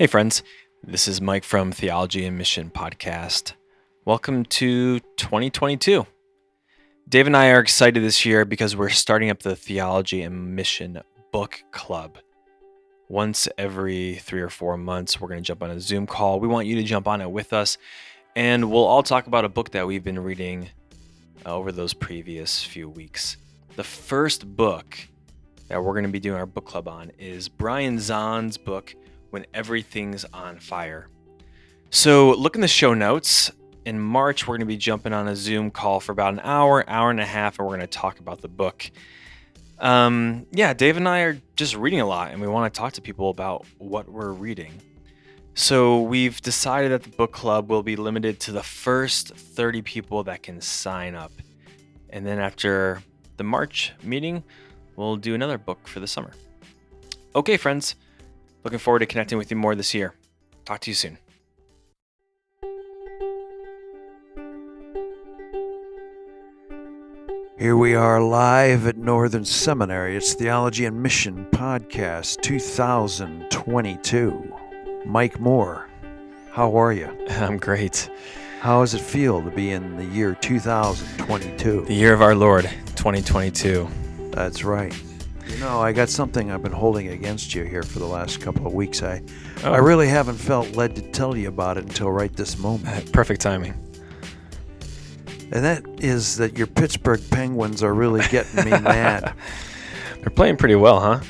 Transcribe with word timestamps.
Hey, 0.00 0.06
friends. 0.06 0.42
This 0.82 1.06
is 1.06 1.20
Mike 1.20 1.44
from 1.44 1.72
Theology 1.72 2.24
and 2.24 2.38
Mission 2.38 2.70
Podcast. 2.70 3.52
Welcome 4.06 4.46
to 4.46 4.98
2022. 4.98 6.06
Dave 7.06 7.26
and 7.26 7.36
I 7.36 7.50
are 7.50 7.60
excited 7.60 8.02
this 8.02 8.24
year 8.24 8.46
because 8.46 8.74
we're 8.74 8.88
starting 8.88 9.28
up 9.28 9.40
the 9.40 9.54
Theology 9.54 10.22
and 10.22 10.56
Mission 10.56 11.02
Book 11.32 11.62
Club. 11.70 12.16
Once 13.10 13.46
every 13.58 14.14
three 14.14 14.40
or 14.40 14.48
four 14.48 14.78
months, 14.78 15.20
we're 15.20 15.28
going 15.28 15.42
to 15.42 15.46
jump 15.46 15.62
on 15.62 15.70
a 15.70 15.78
Zoom 15.78 16.06
call. 16.06 16.40
We 16.40 16.48
want 16.48 16.66
you 16.66 16.76
to 16.76 16.82
jump 16.82 17.06
on 17.06 17.20
it 17.20 17.30
with 17.30 17.52
us, 17.52 17.76
and 18.34 18.70
we'll 18.70 18.86
all 18.86 19.02
talk 19.02 19.26
about 19.26 19.44
a 19.44 19.50
book 19.50 19.72
that 19.72 19.86
we've 19.86 20.02
been 20.02 20.20
reading 20.20 20.70
uh, 21.44 21.54
over 21.54 21.72
those 21.72 21.92
previous 21.92 22.64
few 22.64 22.88
weeks. 22.88 23.36
The 23.76 23.84
first 23.84 24.56
book 24.56 24.96
that 25.68 25.84
we're 25.84 25.92
going 25.92 26.04
to 26.04 26.10
be 26.10 26.20
doing 26.20 26.38
our 26.38 26.46
book 26.46 26.64
club 26.64 26.88
on 26.88 27.12
is 27.18 27.50
Brian 27.50 27.98
Zahnd's 27.98 28.56
book, 28.56 28.94
When 29.30 29.46
Everything's 29.54 30.24
on 30.32 30.58
Fire. 30.58 31.08
So, 31.90 32.32
look 32.32 32.54
in 32.54 32.60
the 32.60 32.68
show 32.68 32.94
notes. 32.94 33.50
In 33.84 33.98
March, 33.98 34.46
we're 34.46 34.54
going 34.56 34.60
to 34.60 34.66
be 34.66 34.76
jumping 34.76 35.12
on 35.12 35.26
a 35.26 35.34
Zoom 35.34 35.70
call 35.70 35.98
for 36.00 36.12
about 36.12 36.34
an 36.34 36.40
hour, 36.40 36.88
hour 36.88 37.10
and 37.10 37.18
a 37.18 37.26
half, 37.26 37.58
and 37.58 37.66
we're 37.66 37.76
going 37.76 37.88
to 37.88 37.98
talk 37.98 38.20
about 38.20 38.42
the 38.42 38.48
book. 38.48 38.90
Um, 39.78 40.46
yeah, 40.52 40.74
Dave 40.74 40.96
and 40.96 41.08
I 41.08 41.20
are 41.20 41.40
just 41.56 41.74
reading 41.74 42.00
a 42.00 42.06
lot, 42.06 42.30
and 42.30 42.40
we 42.40 42.46
want 42.46 42.72
to 42.72 42.78
talk 42.78 42.92
to 42.92 43.00
people 43.00 43.30
about 43.30 43.64
what 43.78 44.08
we're 44.08 44.32
reading. 44.32 44.72
So, 45.54 46.02
we've 46.02 46.40
decided 46.40 46.92
that 46.92 47.02
the 47.02 47.16
book 47.16 47.32
club 47.32 47.70
will 47.70 47.82
be 47.82 47.96
limited 47.96 48.38
to 48.40 48.52
the 48.52 48.62
first 48.62 49.34
30 49.34 49.82
people 49.82 50.22
that 50.24 50.42
can 50.42 50.60
sign 50.60 51.14
up. 51.14 51.32
And 52.10 52.26
then 52.26 52.38
after 52.38 53.02
the 53.36 53.44
March 53.44 53.92
meeting, 54.02 54.44
we'll 54.96 55.16
do 55.16 55.34
another 55.34 55.58
book 55.58 55.88
for 55.88 55.98
the 55.98 56.06
summer. 56.06 56.32
Okay, 57.34 57.56
friends, 57.56 57.94
looking 58.64 58.78
forward 58.78 59.00
to 59.00 59.06
connecting 59.06 59.38
with 59.38 59.50
you 59.50 59.56
more 59.56 59.74
this 59.74 59.94
year. 59.94 60.14
Talk 60.64 60.80
to 60.80 60.90
you 60.90 60.94
soon. 60.94 61.18
Here 67.58 67.76
we 67.76 67.94
are 67.94 68.22
live 68.22 68.86
at 68.86 68.96
Northern 68.96 69.44
Seminary. 69.44 70.16
It's 70.16 70.32
Theology 70.32 70.86
and 70.86 71.02
Mission 71.02 71.44
Podcast 71.50 72.40
2022. 72.40 74.56
Mike 75.04 75.38
Moore, 75.38 75.86
how 76.52 76.74
are 76.74 76.94
you? 76.94 77.14
I'm 77.30 77.58
great. 77.58 78.08
How 78.60 78.80
does 78.80 78.94
it 78.94 79.02
feel 79.02 79.42
to 79.42 79.50
be 79.50 79.72
in 79.72 79.98
the 79.98 80.06
year 80.06 80.34
2022? 80.40 81.84
The 81.84 81.92
year 81.92 82.14
of 82.14 82.22
our 82.22 82.34
Lord, 82.34 82.64
2022. 82.96 83.86
That's 84.30 84.64
right. 84.64 84.94
You 85.50 85.58
know, 85.58 85.80
I 85.80 85.92
got 85.92 86.08
something 86.08 86.50
I've 86.50 86.62
been 86.62 86.72
holding 86.72 87.08
against 87.08 87.54
you 87.54 87.64
here 87.64 87.82
for 87.82 87.98
the 87.98 88.06
last 88.06 88.40
couple 88.40 88.66
of 88.66 88.72
weeks. 88.72 89.02
I, 89.02 89.22
Oh. 89.62 89.72
I 89.72 89.78
really 89.78 90.08
haven't 90.08 90.36
felt 90.38 90.74
led 90.74 90.96
to 90.96 91.02
tell 91.02 91.36
you 91.36 91.48
about 91.48 91.76
it 91.76 91.84
until 91.84 92.10
right 92.10 92.32
this 92.34 92.56
moment. 92.58 93.12
Perfect 93.12 93.42
timing. 93.42 93.74
And 95.52 95.62
that 95.64 95.84
is 95.98 96.36
that 96.36 96.56
your 96.56 96.66
Pittsburgh 96.66 97.20
Penguins 97.30 97.82
are 97.82 97.92
really 97.92 98.26
getting 98.28 98.64
me 98.64 98.70
mad. 98.80 99.34
They're 100.20 100.30
playing 100.30 100.56
pretty 100.56 100.76
well, 100.76 100.98
huh? 101.00 101.20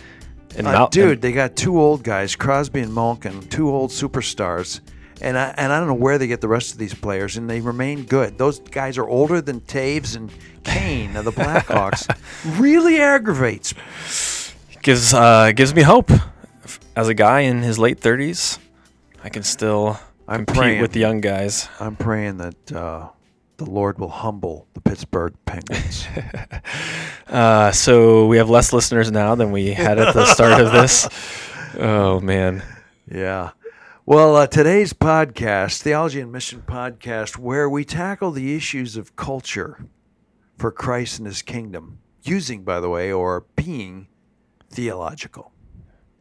And 0.57 0.67
Uh, 0.67 0.73
Mal- 0.73 0.89
dude, 0.91 1.23
they 1.23 1.33
got 1.33 1.57
two 1.57 1.81
old 1.81 2.05
guys, 2.05 2.37
Crosby 2.37 2.81
and 2.81 2.95
Malkin, 2.95 3.41
two 3.49 3.69
old 3.71 3.91
superstars, 3.91 4.81
and 5.21 5.39
I 5.39 5.55
and 5.57 5.73
I 5.73 5.79
don't 5.79 5.89
know 5.89 5.95
where 5.95 6.19
they 6.19 6.27
get 6.27 6.41
the 6.41 6.49
rest 6.49 6.73
of 6.73 6.79
these 6.79 6.95
players, 6.95 7.37
and 7.37 7.49
they 7.49 7.61
remain 7.61 8.05
good. 8.05 8.39
Those 8.39 8.59
guys 8.61 8.99
are 8.99 9.09
older 9.09 9.41
than 9.41 9.61
Toews 9.61 10.17
and 10.17 10.31
Kane 10.65 11.17
of 11.17 11.25
the 11.25 11.33
Blackhawks. 11.33 12.09
really 12.61 13.01
aggravates. 13.01 13.75
me. 13.75 14.77
gives 14.83 15.13
uh, 15.15 15.53
gives 15.53 15.75
me 15.75 15.83
hope. 15.83 16.11
As 16.97 17.09
a 17.09 17.15
guy 17.15 17.41
in 17.41 17.63
his 17.63 17.79
late 17.79 18.01
30s, 18.01 18.59
I 19.25 19.29
can 19.29 19.43
still 19.43 19.99
I'm 20.29 20.45
compete 20.45 20.57
praying. 20.57 20.81
with 20.83 20.93
the 20.93 21.01
young 21.01 21.21
guys. 21.21 21.69
I'm 21.81 21.97
praying 21.97 22.37
that 22.39 22.73
uh, 22.73 23.09
the 23.57 23.65
Lord 23.65 23.99
will 23.99 24.09
humble 24.11 24.67
the 24.75 24.81
Pittsburgh 24.81 25.35
Penguins. 25.47 26.07
Uh, 27.29 27.71
so 27.71 28.27
we 28.27 28.39
have 28.39 28.51
less 28.51 28.73
listeners 28.73 29.13
now 29.13 29.37
than 29.37 29.53
we 29.53 29.69
had 29.69 30.01
at 30.01 30.13
the 30.15 30.27
start 30.27 30.61
of 30.61 30.73
this. 30.73 31.09
Oh 31.79 32.19
man. 32.19 32.65
yeah. 33.09 33.51
Well, 34.11 34.35
uh, 34.35 34.49
today's 34.49 34.93
podcast, 34.93 35.83
Theology 35.83 36.21
and 36.21 36.33
Mission 36.33 36.65
Podcast, 36.67 37.37
where 37.37 37.71
we 37.71 37.85
tackle 37.85 38.33
the 38.33 38.57
issues 38.57 38.97
of 38.97 39.15
culture 39.15 39.87
for 40.59 40.73
Christ 40.73 41.19
and 41.19 41.29
His 41.29 41.43
kingdom, 41.43 42.01
using, 42.25 42.65
by 42.65 42.81
the 42.81 42.89
way, 42.89 43.13
or 43.13 43.47
being 43.55 44.09
theological. 44.69 45.53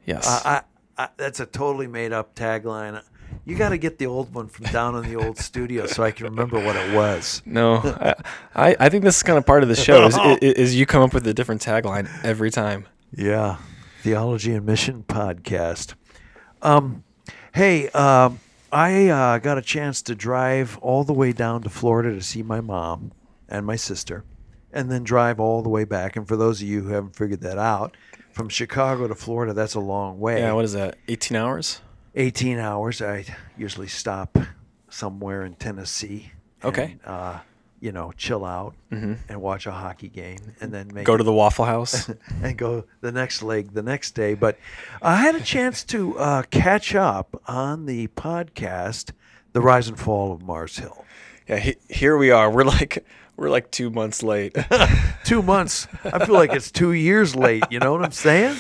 Yes. 0.06 0.28
I, 0.28 0.62
I, 1.00 1.04
I, 1.04 1.10
that's 1.18 1.40
a 1.40 1.48
totally 1.48 1.88
made 1.88 2.14
up 2.14 2.36
tagline. 2.36 3.02
You 3.44 3.56
got 3.58 3.70
to 3.70 3.78
get 3.80 3.98
the 3.98 4.06
old 4.06 4.36
one 4.36 4.50
from 4.50 4.66
down 4.66 4.96
in 4.96 5.12
the 5.12 5.16
old 5.16 5.38
studio 5.40 5.88
so 5.88 6.04
I 6.04 6.12
can 6.12 6.28
remember 6.28 6.64
what 6.64 6.76
it 6.76 6.94
was. 6.94 7.42
no, 7.44 7.78
I, 7.78 8.14
I 8.54 8.76
I 8.82 8.90
think 8.90 9.04
this 9.04 9.18
is 9.18 9.24
kind 9.24 9.40
of 9.40 9.48
part 9.48 9.64
of 9.64 9.70
the 9.70 9.76
show. 9.76 10.06
Is, 10.06 10.16
is, 10.44 10.54
is 10.54 10.76
you 10.76 10.86
come 10.86 11.02
up 11.02 11.16
with 11.16 11.26
a 11.26 11.34
different 11.34 11.64
tagline 11.64 12.08
every 12.24 12.52
time. 12.52 12.88
Yeah, 13.12 13.58
Theology 14.04 14.54
and 14.54 14.64
Mission 14.64 15.06
podcast. 15.08 15.96
Um, 16.62 17.04
hey, 17.54 17.90
um, 17.90 18.40
I 18.72 19.08
uh, 19.08 19.38
got 19.40 19.58
a 19.58 19.62
chance 19.62 20.02
to 20.04 20.16
drive 20.16 20.78
all 20.80 21.04
the 21.04 21.14
way 21.14 21.32
down 21.32 21.62
to 21.64 21.70
Florida 21.70 22.14
to 22.14 22.22
see 22.22 22.44
my 22.44 22.62
mom 22.62 23.12
and 23.48 23.66
my 23.66 23.76
sister, 23.76 24.24
and 24.72 24.92
then 24.92 25.04
drive 25.04 25.40
all 25.40 25.62
the 25.62 25.70
way 25.70 25.84
back. 25.84 26.16
And 26.16 26.28
for 26.28 26.38
those 26.38 26.62
of 26.62 26.68
you 26.68 26.82
who 26.84 26.90
haven't 26.90 27.16
figured 27.16 27.42
that 27.42 27.58
out, 27.58 27.96
from 28.32 28.48
Chicago 28.48 29.08
to 29.08 29.16
Florida, 29.16 29.54
that's 29.54 29.74
a 29.74 29.80
long 29.80 30.20
way. 30.20 30.40
Yeah. 30.40 30.54
What 30.54 30.66
is 30.66 30.74
that? 30.74 30.98
18 31.08 31.36
hours? 31.36 31.82
18 32.16 32.60
hours. 32.60 33.02
I 33.02 33.26
usually 33.58 33.88
stop 33.88 34.38
somewhere 34.90 35.44
in 35.44 35.56
Tennessee. 35.56 36.32
Okay. 36.64 36.98
and, 37.04 37.06
uh, 37.06 37.40
you 37.82 37.92
know, 37.92 38.12
chill 38.18 38.46
out 38.46 38.76
and 38.92 39.42
watch 39.42 39.66
a 39.66 39.72
hockey 39.72 40.10
game, 40.10 40.40
and 40.62 40.74
then 40.74 40.90
make 40.94 41.06
Go 41.06 41.18
to 41.18 41.24
the 41.24 41.34
Waffle 41.34 41.66
House. 41.66 42.10
and 42.44 42.58
go 42.58 42.86
the 43.02 43.12
next 43.12 43.42
leg 43.42 43.74
the 43.74 43.84
next 43.84 44.12
day. 44.12 44.34
But 44.34 44.58
I 45.02 45.18
had 45.18 45.36
a 45.36 45.42
chance 45.42 45.84
to 45.86 46.18
uh, 46.18 46.44
catch 46.50 46.96
up 46.96 47.42
on 47.48 47.86
the 47.86 48.08
podcast, 48.10 49.12
"The 49.54 49.62
Rise 49.62 49.88
and 49.88 50.00
Fall 50.00 50.34
of 50.34 50.42
Mars 50.42 50.78
Hill." 50.78 51.06
yeah. 51.48 51.58
He, 51.58 51.76
here 51.90 52.18
we 52.18 52.32
are. 52.32 52.50
We're 52.52 52.64
like 52.64 53.06
we're 53.36 53.50
like 53.50 53.72
two 53.72 53.90
months 53.90 54.22
late. 54.22 54.56
Two 55.24 55.42
months. 55.44 55.88
I 56.04 56.26
feel 56.26 56.34
like 56.34 56.54
it's 56.54 56.72
two 56.72 56.92
years 56.92 57.36
late. 57.36 57.64
You 57.70 57.80
know 57.80 57.92
what 57.92 58.04
I'm 58.04 58.12
saying? 58.12 58.58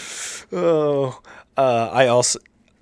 oh. 0.51 1.19
Uh, 1.57 1.89
I 1.91 2.07
also 2.07 2.39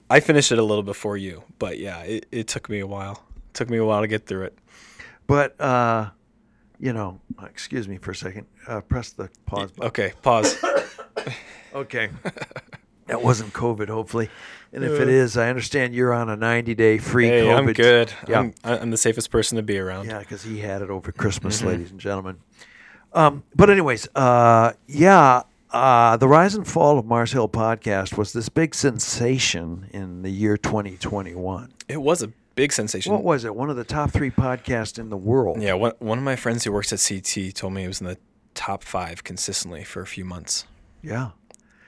I 0.09 0.19
finished 0.19 0.51
it 0.51 0.59
a 0.59 0.63
little 0.63 0.83
before 0.83 1.17
you, 1.17 1.43
but 1.57 1.79
yeah, 1.79 2.01
it, 2.01 2.27
it 2.31 2.47
took 2.47 2.69
me 2.69 2.79
a 2.79 2.87
while. 2.87 3.23
It 3.49 3.53
took 3.53 3.69
me 3.69 3.77
a 3.77 3.85
while 3.85 4.01
to 4.01 4.07
get 4.07 4.25
through 4.27 4.43
it. 4.43 4.57
But 5.25 5.59
uh, 5.59 6.09
you 6.79 6.93
know, 6.93 7.19
excuse 7.43 7.87
me 7.87 7.97
for 7.97 8.11
a 8.11 8.15
second. 8.15 8.45
Uh, 8.67 8.81
press 8.81 9.11
the 9.11 9.29
pause 9.45 9.71
button. 9.71 9.87
Okay. 9.89 10.13
Pause. 10.21 10.57
Okay. 11.73 12.09
That 13.05 13.21
wasn't 13.21 13.53
COVID, 13.53 13.87
hopefully. 13.87 14.29
And 14.73 14.83
if 14.83 14.99
it 14.99 15.07
is, 15.07 15.37
I 15.37 15.49
understand 15.49 15.93
you're 15.93 16.13
on 16.13 16.29
a 16.29 16.35
90 16.35 16.75
day 16.75 16.97
free 16.97 17.27
Hey, 17.27 17.41
COVID. 17.43 17.57
I'm 17.57 17.73
good. 17.73 18.13
Yeah. 18.27 18.39
I'm, 18.39 18.53
I'm 18.63 18.89
the 18.89 18.97
safest 18.97 19.29
person 19.31 19.55
to 19.57 19.61
be 19.61 19.77
around. 19.77 20.07
Yeah, 20.07 20.19
because 20.19 20.43
he 20.43 20.59
had 20.59 20.81
it 20.81 20.89
over 20.89 21.11
Christmas, 21.11 21.61
ladies 21.61 21.91
and 21.91 21.99
gentlemen. 21.99 22.37
Um, 23.13 23.43
but 23.55 23.69
anyways, 23.69 24.07
uh, 24.15 24.73
yeah, 24.87 25.43
uh, 25.71 26.17
the 26.17 26.27
rise 26.27 26.55
and 26.55 26.67
fall 26.67 26.99
of 26.99 27.05
Mars 27.05 27.31
Hill 27.31 27.47
podcast 27.47 28.17
was 28.17 28.33
this 28.33 28.49
big 28.49 28.75
sensation 28.75 29.87
in 29.91 30.21
the 30.23 30.29
year 30.29 30.57
2021. 30.57 31.71
It 31.87 32.01
was 32.01 32.23
a 32.23 32.31
big 32.57 32.73
sensation. 32.73 33.13
What 33.13 33.23
was 33.23 33.45
it? 33.45 33.55
One 33.55 33.69
of 33.69 33.77
the 33.77 33.85
top 33.85 34.11
three 34.11 34.31
podcasts 34.31 34.99
in 34.99 35.09
the 35.09 35.15
world. 35.17 35.61
Yeah, 35.61 35.75
one, 35.75 35.93
one 35.99 36.17
of 36.17 36.23
my 36.25 36.35
friends 36.35 36.65
who 36.65 36.73
works 36.73 36.91
at 36.91 36.99
CT 37.07 37.55
told 37.55 37.71
me 37.73 37.85
it 37.85 37.87
was 37.87 38.01
in 38.01 38.07
the 38.07 38.17
top 38.53 38.83
five 38.83 39.23
consistently 39.23 39.83
for 39.85 40.01
a 40.01 40.07
few 40.07 40.25
months. 40.25 40.65
Yeah. 41.01 41.29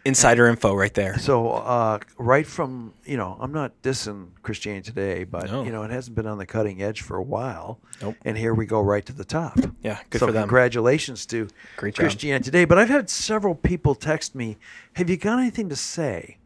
Insider 0.05 0.47
info 0.47 0.73
right 0.75 0.93
there. 0.93 1.19
So 1.19 1.49
uh, 1.49 1.99
right 2.17 2.47
from 2.47 2.93
you 3.03 3.17
know, 3.17 3.37
I'm 3.39 3.51
not 3.51 3.73
dissing 3.83 4.29
Christianity 4.43 4.89
Today, 4.91 5.23
but 5.25 5.51
No. 5.51 5.63
you 5.63 5.71
know, 5.71 5.83
it 5.83 5.91
hasn't 5.91 6.15
been 6.15 6.25
on 6.25 6.37
the 6.37 6.45
cutting 6.45 6.81
edge 6.81 7.01
for 7.01 7.17
a 7.17 7.21
while. 7.23 7.79
Nope. 8.01 8.15
And 8.23 8.37
here 8.37 8.53
we 8.53 8.65
go 8.65 8.79
right 8.81 9.05
to 9.05 9.11
the 9.13 9.25
top. 9.25 9.59
Yeah, 9.83 9.99
good 10.09 10.19
so 10.19 10.27
for 10.27 10.31
them. 10.31 10.43
congratulations 10.43 11.25
to 11.27 11.49
Great 11.75 11.95
job. 11.95 12.03
Christianity 12.03 12.45
Today. 12.45 12.63
But 12.65 12.77
I've 12.77 12.87
had 12.89 13.09
several 13.09 13.55
people 13.55 13.93
text 13.93 14.35
me, 14.35 14.57
"Have 14.93 15.09
you 15.09 15.17
got 15.17 15.37
anything 15.39 15.67
to 15.69 15.75
say 15.75 16.37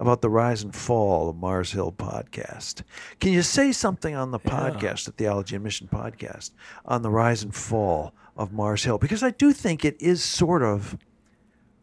about 0.00 0.22
the 0.22 0.30
rise 0.30 0.62
and 0.62 0.74
fall 0.74 1.28
of 1.28 1.36
Mars 1.36 1.70
Hill 1.72 1.92
podcast? 1.92 2.82
Can 3.20 3.32
you 3.32 3.42
say 3.42 3.70
something 3.70 4.14
on 4.16 4.30
the 4.32 4.40
podcast, 4.40 5.04
the 5.04 5.12
Theology 5.12 5.54
and 5.54 5.62
Mission 5.62 5.88
podcast, 5.92 6.50
on 6.86 7.02
the 7.02 7.10
rise 7.10 7.42
and 7.42 7.54
fall 7.54 8.12
of 8.36 8.52
Mars 8.52 8.82
Hill? 8.84 8.98
Because 8.98 9.22
I 9.22 9.30
do 9.30 9.52
think 9.52 9.84
it 9.84 10.00
is 10.00 10.24
sort 10.24 10.62
of, 10.62 10.96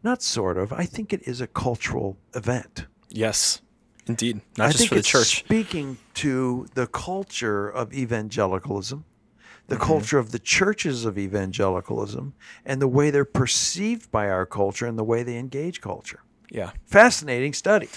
not 0.02 0.20
sort 0.22 0.58
of, 0.58 0.72
I 0.72 0.84
think 0.84 1.12
it 1.12 1.22
is 1.26 1.40
a 1.40 1.46
cultural 1.46 2.18
event. 2.34 2.86
Yes, 3.08 3.62
indeed. 4.06 4.40
Not 4.58 4.68
I 4.68 4.72
just 4.72 4.88
for 4.88 4.96
the 4.96 4.98
it's 4.98 5.08
church. 5.08 5.38
speaking 5.38 5.96
to 6.14 6.66
the 6.74 6.88
culture 6.88 7.68
of 7.68 7.94
evangelicalism, 7.94 9.04
the 9.68 9.76
Mm-hmm. 9.76 9.84
culture 9.84 10.18
of 10.18 10.32
the 10.32 10.38
churches 10.38 11.04
of 11.04 11.18
evangelicalism, 11.18 12.32
and 12.64 12.82
the 12.82 12.88
way 12.88 13.10
they're 13.10 13.24
perceived 13.24 14.10
by 14.10 14.28
our 14.28 14.44
culture 14.46 14.86
and 14.86 14.98
the 14.98 15.04
way 15.04 15.22
they 15.22 15.36
engage 15.36 15.80
culture. 15.80 16.20
Yeah. 16.50 16.70
Fascinating 16.86 17.52
study. 17.52 17.88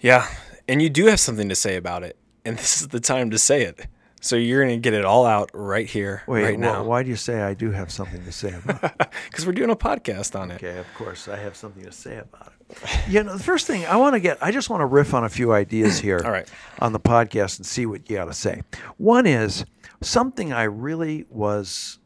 Yeah. 0.00 0.26
and 0.68 0.80
you 0.82 0.90
do 0.90 1.06
have 1.06 1.20
something 1.20 1.48
to 1.48 1.54
say 1.54 1.76
about 1.76 2.02
it, 2.02 2.16
and 2.44 2.56
this 2.58 2.80
is 2.80 2.88
the 2.88 3.00
time 3.00 3.30
to 3.30 3.38
say 3.38 3.62
it. 3.62 3.86
So 4.20 4.34
you're 4.34 4.64
going 4.64 4.76
to 4.76 4.80
get 4.82 4.94
it 4.94 5.04
all 5.04 5.24
out 5.24 5.48
right 5.54 5.86
here, 5.86 6.24
Wait, 6.26 6.42
right 6.42 6.56
wh- 6.56 6.60
now, 6.60 6.82
why 6.82 7.04
do 7.04 7.08
you 7.08 7.14
say 7.14 7.40
I 7.40 7.54
do 7.54 7.70
have 7.70 7.92
something 7.92 8.24
to 8.24 8.32
say 8.32 8.52
about 8.52 8.82
it? 8.82 9.08
because 9.30 9.46
we're 9.46 9.52
doing 9.52 9.70
a 9.70 9.76
podcast 9.76 10.38
on 10.38 10.50
it. 10.50 10.56
Okay, 10.56 10.76
of 10.78 10.92
course, 10.94 11.28
I 11.28 11.36
have 11.36 11.54
something 11.54 11.84
to 11.84 11.92
say 11.92 12.16
about 12.18 12.52
it. 12.68 13.08
You 13.08 13.22
know, 13.22 13.36
the 13.36 13.42
first 13.42 13.68
thing 13.68 13.86
I 13.86 13.94
want 13.94 14.14
to 14.14 14.20
get, 14.20 14.36
I 14.42 14.50
just 14.50 14.70
want 14.70 14.80
to 14.80 14.86
riff 14.86 15.14
on 15.14 15.22
a 15.24 15.28
few 15.28 15.52
ideas 15.52 15.98
here 16.00 16.20
All 16.24 16.32
right. 16.32 16.48
on 16.80 16.92
the 16.92 16.98
podcast 16.98 17.58
and 17.58 17.64
see 17.66 17.86
what 17.86 18.10
you 18.10 18.16
got 18.16 18.24
to 18.24 18.34
say. 18.34 18.62
One 18.96 19.24
is 19.24 19.64
something 20.02 20.52
I 20.52 20.64
really 20.64 21.24
was 21.30 22.00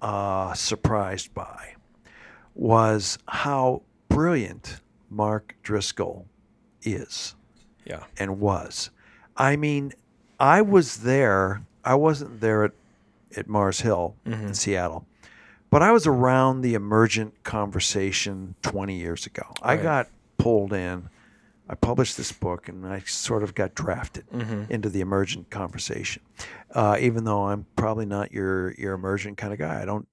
uh, 0.00 0.54
surprised 0.54 1.34
by 1.34 1.74
was 2.54 3.18
how 3.26 3.82
brilliant 4.08 4.80
Mark 5.16 5.56
Driscoll 5.62 6.26
is 6.82 7.34
Yeah. 7.84 8.04
and 8.18 8.38
was. 8.38 8.90
I 9.36 9.56
mean, 9.56 9.92
I 10.38 10.60
was 10.62 10.98
there. 10.98 11.62
I 11.84 11.94
wasn't 11.94 12.40
there 12.40 12.64
at, 12.64 12.72
at 13.36 13.48
Mars 13.48 13.80
Hill 13.80 14.14
in 14.26 14.52
Seattle, 14.54 15.06
but 15.70 15.82
I 15.82 15.92
was 15.92 16.06
around 16.06 16.60
the 16.60 16.74
emergent 16.74 17.42
conversation 17.44 18.54
20 18.62 18.94
years 18.96 19.26
ago. 19.26 19.52
I 19.62 19.76
got 19.76 20.08
pulled 20.38 20.72
in. 20.72 21.08
I 21.68 21.74
published 21.74 22.16
this 22.16 22.30
book 22.30 22.68
and 22.68 22.86
I 22.86 23.00
sort 23.00 23.42
of 23.42 23.54
got 23.54 23.74
drafted 23.74 24.24
into 24.70 24.88
the 24.88 25.00
emergent 25.00 25.50
conversation. 25.50 26.22
Uh, 26.72 26.96
even 27.00 27.24
though 27.24 27.44
I'm 27.48 27.66
probably 27.74 28.06
not 28.06 28.30
your, 28.32 28.72
your 28.74 28.94
emergent 28.94 29.36
kind 29.38 29.52
of 29.52 29.58
guy. 29.58 29.80
I 29.82 29.84
don't 29.84 30.06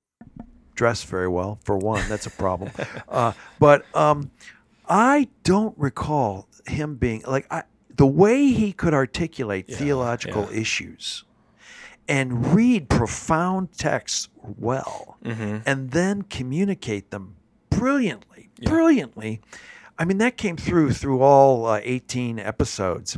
dress 0.76 1.04
very 1.04 1.28
well, 1.28 1.60
for 1.64 1.78
one. 1.78 2.04
That's 2.10 2.26
a 2.26 2.32
problem. 2.32 2.72
uh, 3.10 3.34
but 3.60 3.86
um, 3.96 4.32
I 4.88 5.28
don't 5.44 5.78
recall 5.78 6.48
him 6.68 6.96
being 6.96 7.24
like 7.28 7.48
I, 7.52 7.64
the 7.96 8.08
way 8.08 8.48
he 8.48 8.74
could 8.74 8.94
articulate 8.94 9.68
theological 9.68 10.48
yeah. 10.52 10.60
issues 10.62 11.24
and 12.08 12.54
read 12.54 12.90
profound 12.90 13.72
texts 13.78 14.30
well 14.42 15.14
Mm-hmm. 15.24 15.60
and 15.66 15.92
then 15.92 16.24
communicate 16.24 17.12
them 17.12 17.38
brilliantly, 17.70 18.50
brilliantly. 18.62 19.40
I 19.98 20.04
mean, 20.04 20.18
that 20.18 20.36
came 20.36 20.58
through 20.58 20.92
through 20.92 21.22
all 21.22 21.66
uh, 21.66 21.80
18 21.82 22.40
episodes. 22.40 23.18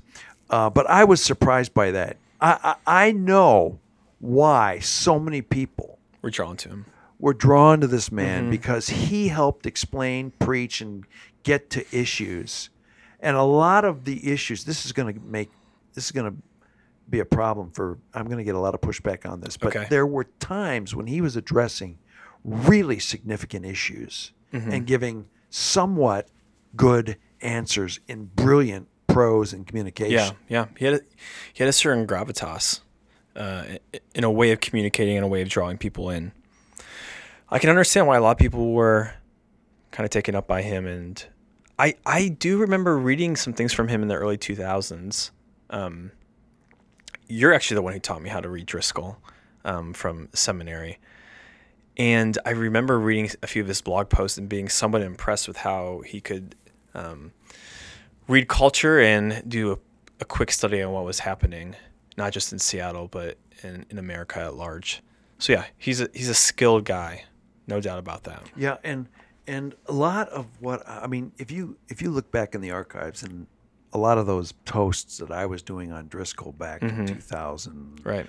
Uh, 0.49 0.69
but 0.69 0.87
I 0.87 1.03
was 1.03 1.23
surprised 1.23 1.73
by 1.73 1.89
that. 1.91 2.17
I, 2.39 2.75
I, 2.85 3.05
I 3.07 3.11
know 3.11 3.79
why 4.19 4.79
so 4.79 5.17
many 5.17 5.41
people 5.41 5.97
We're 6.21 6.29
drawn 6.29 6.57
to 6.57 6.69
him. 6.69 6.85
Were 7.19 7.33
drawn 7.33 7.81
to 7.81 7.87
this 7.87 8.11
man 8.11 8.49
because 8.49 8.89
he 8.89 9.27
helped 9.29 9.65
explain, 9.65 10.31
preach, 10.31 10.81
and 10.81 11.05
get 11.43 11.69
to 11.71 11.85
issues. 11.97 12.69
And 13.19 13.35
a 13.37 13.43
lot 13.43 13.85
of 13.85 14.03
the 14.05 14.31
issues, 14.31 14.65
this 14.65 14.85
is 14.85 14.91
going 14.91 15.13
to 15.15 15.19
make, 15.21 15.49
this 15.93 16.05
is 16.05 16.11
going 16.11 16.31
to 16.31 16.37
be 17.09 17.19
a 17.19 17.25
problem 17.25 17.71
for, 17.71 17.97
I'm 18.13 18.25
going 18.25 18.37
to 18.39 18.43
get 18.43 18.55
a 18.55 18.59
lot 18.59 18.73
of 18.73 18.81
pushback 18.81 19.29
on 19.29 19.39
this. 19.41 19.57
But 19.57 19.75
Okay. 19.75 19.87
there 19.89 20.05
were 20.05 20.25
times 20.39 20.95
when 20.95 21.07
he 21.07 21.21
was 21.21 21.35
addressing 21.35 21.97
really 22.43 22.99
significant 22.99 23.65
issues 23.65 24.31
and 24.51 24.85
giving 24.87 25.25
somewhat 25.49 26.29
good 26.77 27.17
answers 27.41 27.99
in 28.07 28.25
brilliant 28.35 28.87
prose 29.07 29.51
and 29.51 29.67
communication. 29.67 30.11
Yeah, 30.13 30.31
yeah. 30.47 30.65
He 30.77 30.85
had 30.85 30.93
a, 30.95 30.99
he 31.53 31.63
had 31.63 31.67
a 31.69 31.73
certain 31.73 32.07
gravitas, 32.07 32.79
uh, 33.35 33.63
in 34.13 34.23
a 34.23 34.31
way 34.31 34.51
of 34.51 34.61
communicating 34.61 35.17
and 35.17 35.25
a 35.25 35.27
way 35.27 35.41
of 35.41 35.49
drawing 35.49 35.77
people 35.77 36.09
in. 36.09 36.31
I 37.49 37.59
can 37.59 37.69
understand 37.69 38.07
why 38.07 38.17
a 38.17 38.21
lot 38.21 38.31
of 38.31 38.37
people 38.37 38.73
were 38.73 39.13
kind 39.91 40.05
of 40.05 40.09
taken 40.09 40.35
up 40.35 40.47
by 40.47 40.61
him, 40.61 40.85
and 40.85 41.23
I 41.77 41.95
I 42.05 42.29
do 42.29 42.57
remember 42.57 42.97
reading 42.97 43.35
some 43.35 43.53
things 43.53 43.73
from 43.73 43.87
him 43.87 44.01
in 44.01 44.07
the 44.07 44.15
early 44.15 44.37
two 44.37 44.55
thousands. 44.55 45.31
Um, 45.69 46.11
you're 47.27 47.53
actually 47.53 47.75
the 47.75 47.81
one 47.81 47.93
who 47.93 47.99
taught 47.99 48.21
me 48.21 48.29
how 48.29 48.39
to 48.39 48.49
read 48.49 48.65
Driscoll 48.65 49.17
um, 49.63 49.93
from 49.93 50.29
seminary. 50.33 50.99
And 51.97 52.37
I 52.45 52.51
remember 52.51 52.99
reading 52.99 53.29
a 53.41 53.47
few 53.47 53.61
of 53.61 53.67
his 53.67 53.81
blog 53.81 54.09
posts 54.09 54.37
and 54.37 54.49
being 54.49 54.69
somewhat 54.69 55.01
impressed 55.01 55.47
with 55.47 55.57
how 55.57 56.01
he 56.05 56.19
could 56.19 56.55
um, 56.93 57.31
read 58.27 58.47
culture 58.47 58.99
and 58.99 59.43
do 59.47 59.71
a, 59.71 59.77
a 60.19 60.25
quick 60.25 60.51
study 60.51 60.81
on 60.81 60.91
what 60.91 61.05
was 61.05 61.19
happening, 61.19 61.75
not 62.17 62.33
just 62.33 62.51
in 62.51 62.59
Seattle, 62.59 63.07
but 63.07 63.37
in, 63.63 63.85
in 63.89 63.97
America 63.97 64.41
at 64.41 64.55
large. 64.55 65.01
So 65.39 65.53
yeah, 65.53 65.65
he's 65.77 66.01
a, 66.01 66.09
he's 66.13 66.29
a 66.29 66.33
skilled 66.33 66.83
guy, 66.85 67.23
no 67.67 67.79
doubt 67.81 67.99
about 67.99 68.23
that. 68.23 68.43
Yeah, 68.55 68.77
and 68.83 69.07
and 69.47 69.75
a 69.87 69.91
lot 69.93 70.29
of 70.29 70.45
what 70.61 70.87
I 70.87 71.07
mean, 71.07 71.31
if 71.37 71.51
you 71.51 71.77
if 71.89 72.01
you 72.01 72.09
look 72.11 72.31
back 72.31 72.55
in 72.55 72.61
the 72.61 72.71
archives 72.71 73.23
and 73.23 73.47
a 73.93 73.97
lot 73.97 74.17
of 74.17 74.25
those 74.25 74.51
posts 74.51 75.19
that 75.19 75.31
I 75.31 75.45
was 75.45 75.61
doing 75.61 75.91
on 75.93 76.07
Driscoll 76.07 76.51
back 76.51 76.81
in 76.81 77.05
2005, 77.05 78.05
Right. 78.05 78.27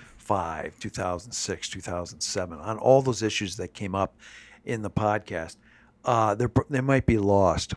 2006, 0.79 1.69
2007, 1.69 2.59
on 2.59 2.77
all 2.77 3.01
those 3.01 3.21
issues 3.21 3.57
that 3.57 3.73
came 3.73 3.93
up 3.95 4.15
in 4.63 4.81
the 4.81 4.89
podcast, 4.89 5.57
uh, 6.05 6.35
they 6.35 6.45
they 6.69 6.81
might 6.81 7.05
be 7.05 7.17
lost. 7.17 7.73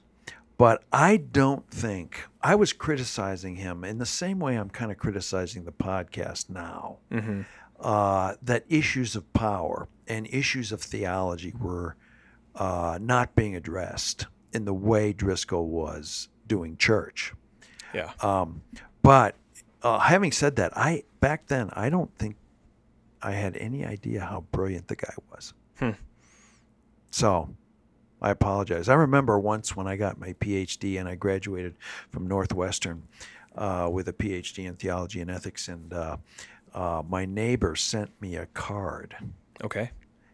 But 0.56 0.84
I 0.92 1.16
don't 1.16 1.68
think 1.70 2.26
I 2.42 2.54
was 2.54 2.72
criticizing 2.74 3.56
him 3.56 3.82
in 3.82 3.96
the 3.98 4.04
same 4.06 4.38
way 4.38 4.56
I'm 4.56 4.68
kind 4.68 4.90
of 4.92 4.98
criticizing 4.98 5.64
the 5.64 5.72
podcast 5.72 6.50
now. 6.50 6.98
Uh, 7.80 8.34
that 8.42 8.64
issues 8.68 9.16
of 9.16 9.32
power 9.32 9.88
and 10.10 10.26
issues 10.30 10.72
of 10.72 10.82
theology 10.82 11.54
were 11.58 11.96
uh, 12.56 12.98
not 13.00 13.34
being 13.36 13.54
addressed 13.54 14.26
in 14.52 14.64
the 14.64 14.74
way 14.74 15.12
Driscoll 15.12 15.68
was 15.68 16.28
doing 16.48 16.76
church. 16.76 17.32
Yeah. 17.94 18.10
Um, 18.20 18.62
but 19.02 19.36
uh, 19.82 20.00
having 20.00 20.32
said 20.32 20.56
that, 20.56 20.76
I 20.76 21.04
back 21.20 21.46
then 21.46 21.70
I 21.72 21.88
don't 21.88 22.12
think 22.18 22.36
I 23.22 23.32
had 23.32 23.56
any 23.56 23.84
idea 23.86 24.20
how 24.20 24.44
brilliant 24.50 24.88
the 24.88 24.96
guy 24.96 25.14
was. 25.30 25.54
Hmm. 25.78 25.90
So 27.12 27.54
I 28.20 28.30
apologize. 28.30 28.88
I 28.88 28.94
remember 28.94 29.38
once 29.38 29.76
when 29.76 29.86
I 29.86 29.96
got 29.96 30.18
my 30.18 30.32
PhD 30.34 30.98
and 30.98 31.08
I 31.08 31.14
graduated 31.14 31.76
from 32.10 32.26
Northwestern 32.26 33.04
uh, 33.54 33.88
with 33.90 34.08
a 34.08 34.12
PhD 34.12 34.66
in 34.66 34.74
theology 34.74 35.20
and 35.20 35.30
ethics, 35.30 35.68
and 35.68 35.92
uh, 35.92 36.16
uh, 36.74 37.02
my 37.08 37.24
neighbor 37.24 37.74
sent 37.76 38.20
me 38.20 38.36
a 38.36 38.46
card, 38.46 39.16
Okay. 39.62 39.90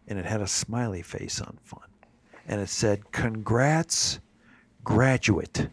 And 0.08 0.18
it 0.18 0.24
had 0.26 0.40
a 0.40 0.46
smiley 0.46 1.02
face 1.02 1.40
on 1.40 1.58
front, 1.64 1.90
and 2.46 2.60
it 2.60 2.68
said, 2.68 3.12
"Congrats, 3.12 4.20
graduate." 4.84 5.68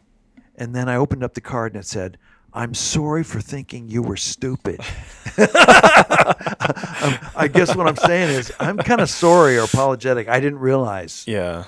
And 0.56 0.76
then 0.76 0.88
I 0.88 0.96
opened 0.98 1.24
up 1.24 1.34
the 1.34 1.42
card 1.42 1.74
and 1.74 1.84
it 1.84 1.88
said, 1.88 2.18
I'm 2.54 2.76
sorry 2.76 3.24
for 3.24 3.42
thinking 3.42 3.90
you 3.90 4.04
were 4.04 4.18
stupid. 4.18 4.80
Um, 6.26 7.18
I 7.36 7.50
guess 7.52 7.76
what 7.76 7.88
I'm 7.88 7.98
saying 7.98 8.30
is 8.30 8.54
I'm 8.60 8.78
kind 8.78 9.02
of 9.02 9.10
sorry 9.10 9.58
or 9.58 9.64
apologetic. 9.64 10.30
I 10.30 10.40
didn't 10.40 10.60
realize 10.60 11.26
Yeah. 11.28 11.66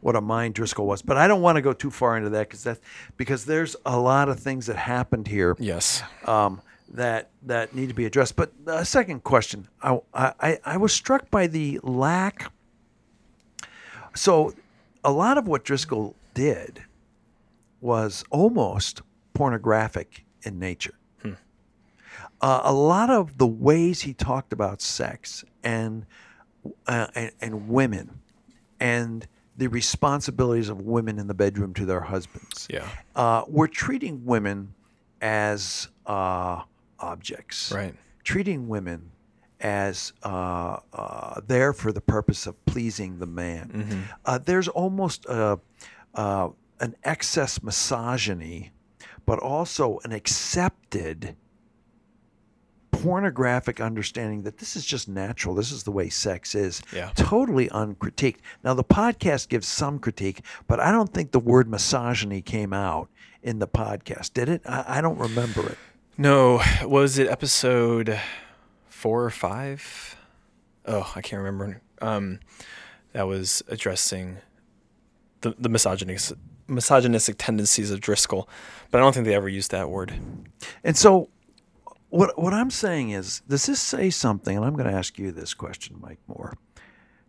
what 0.00 0.14
a 0.14 0.20
mind 0.20 0.54
Driscoll 0.54 0.86
was, 0.86 1.02
but 1.02 1.16
I 1.16 1.26
don't 1.26 1.42
want 1.42 1.56
to 1.56 1.62
go 1.62 1.72
too 1.72 1.90
far 1.90 2.16
into 2.16 2.30
that 2.30 2.48
because 2.48 2.62
that 2.64 2.78
because 3.16 3.44
there's 3.46 3.74
a 3.84 3.98
lot 3.98 4.28
of 4.28 4.38
things 4.38 4.66
that 4.66 4.76
happened 4.76 5.26
here 5.26 5.56
Yes. 5.58 6.02
um, 6.26 6.60
that 6.92 7.30
that 7.42 7.74
need 7.74 7.88
to 7.88 7.94
be 7.94 8.04
addressed. 8.06 8.36
But 8.36 8.52
a 8.66 8.84
second 8.84 9.24
question, 9.24 9.68
I, 9.82 9.98
I 10.14 10.58
I 10.64 10.76
was 10.76 10.92
struck 10.92 11.30
by 11.30 11.46
the 11.46 11.80
lack. 11.82 12.52
So, 14.14 14.54
a 15.04 15.12
lot 15.12 15.36
of 15.38 15.46
what 15.46 15.64
Driscoll 15.64 16.14
did 16.34 16.82
was 17.80 18.24
almost 18.30 19.02
pornographic 19.34 20.24
in 20.42 20.58
nature. 20.58 20.94
Uh, 22.40 22.60
a 22.64 22.72
lot 22.72 23.08
of 23.08 23.38
the 23.38 23.46
ways 23.46 24.02
he 24.02 24.12
talked 24.12 24.52
about 24.52 24.82
sex 24.82 25.42
and, 25.64 26.04
uh, 26.86 27.06
and 27.14 27.30
and 27.40 27.68
women 27.68 28.20
and 28.78 29.26
the 29.56 29.68
responsibilities 29.68 30.68
of 30.68 30.80
women 30.82 31.18
in 31.18 31.28
the 31.28 31.34
bedroom 31.34 31.72
to 31.72 31.86
their 31.86 32.00
husbands 32.02 32.68
Yeah. 32.70 32.86
uh, 33.14 33.44
we're 33.48 33.68
treating 33.68 34.26
women 34.26 34.74
as 35.22 35.88
uh, 36.04 36.62
objects, 37.00 37.72
Right. 37.72 37.94
Treating 38.24 38.68
women 38.68 39.10
as 39.60 40.12
uh, 40.22 40.78
uh, 40.92 41.40
there 41.46 41.72
for 41.72 41.92
the 41.92 42.00
purpose 42.00 42.46
of 42.46 42.62
pleasing 42.66 43.18
the 43.18 43.26
man. 43.26 44.04
Uh, 44.24 44.38
there's 44.38 44.68
almost 44.68 45.24
a, 45.26 45.58
uh, 46.14 46.48
an 46.80 46.94
excess 47.04 47.62
misogyny, 47.62 48.72
but 49.24 49.38
also 49.38 49.98
an 50.04 50.12
accepted 50.12 51.36
pornographic 52.90 53.80
understanding 53.80 54.42
that 54.42 54.58
this 54.58 54.74
is 54.76 54.84
just 54.84 55.08
natural. 55.08 55.54
This 55.54 55.70
is 55.70 55.82
the 55.84 55.90
way 55.90 56.08
sex 56.08 56.54
is. 56.54 56.82
Yeah. 56.92 57.10
Totally 57.14 57.68
uncritiqued. 57.68 58.40
Now, 58.64 58.74
the 58.74 58.84
podcast 58.84 59.48
gives 59.48 59.66
some 59.66 59.98
critique, 59.98 60.42
but 60.66 60.80
I 60.80 60.90
don't 60.90 61.12
think 61.12 61.32
the 61.32 61.40
word 61.40 61.68
misogyny 61.68 62.40
came 62.42 62.72
out 62.72 63.08
in 63.42 63.58
the 63.58 63.68
podcast. 63.68 64.32
Did 64.32 64.48
it? 64.48 64.62
I, 64.66 64.98
I 64.98 65.00
don't 65.00 65.18
remember 65.18 65.66
it. 65.68 65.78
No, 66.18 66.62
was 66.82 67.18
it 67.18 67.28
episode 67.28 68.18
four 68.88 69.22
or 69.22 69.30
five? 69.30 70.16
Oh, 70.86 71.12
I 71.14 71.20
can't 71.20 71.42
remember. 71.42 71.82
Um, 72.00 72.40
that 73.12 73.24
was 73.24 73.62
addressing 73.68 74.38
the 75.42 75.54
the 75.58 75.68
misogyny 75.68 76.16
misogynistic 76.68 77.36
tendencies 77.36 77.90
of 77.90 78.00
Driscoll, 78.00 78.48
but 78.90 78.98
I 78.98 79.02
don't 79.02 79.12
think 79.12 79.26
they 79.26 79.34
ever 79.34 79.48
used 79.48 79.72
that 79.72 79.90
word. 79.90 80.14
And 80.82 80.96
so, 80.96 81.28
what 82.08 82.38
what 82.38 82.54
I'm 82.54 82.70
saying 82.70 83.10
is, 83.10 83.42
does 83.46 83.66
this 83.66 83.82
say 83.82 84.08
something? 84.08 84.56
And 84.56 84.64
I'm 84.64 84.74
going 84.74 84.88
to 84.88 84.96
ask 84.96 85.18
you 85.18 85.32
this 85.32 85.52
question, 85.52 85.98
Mike 86.00 86.20
Moore. 86.26 86.56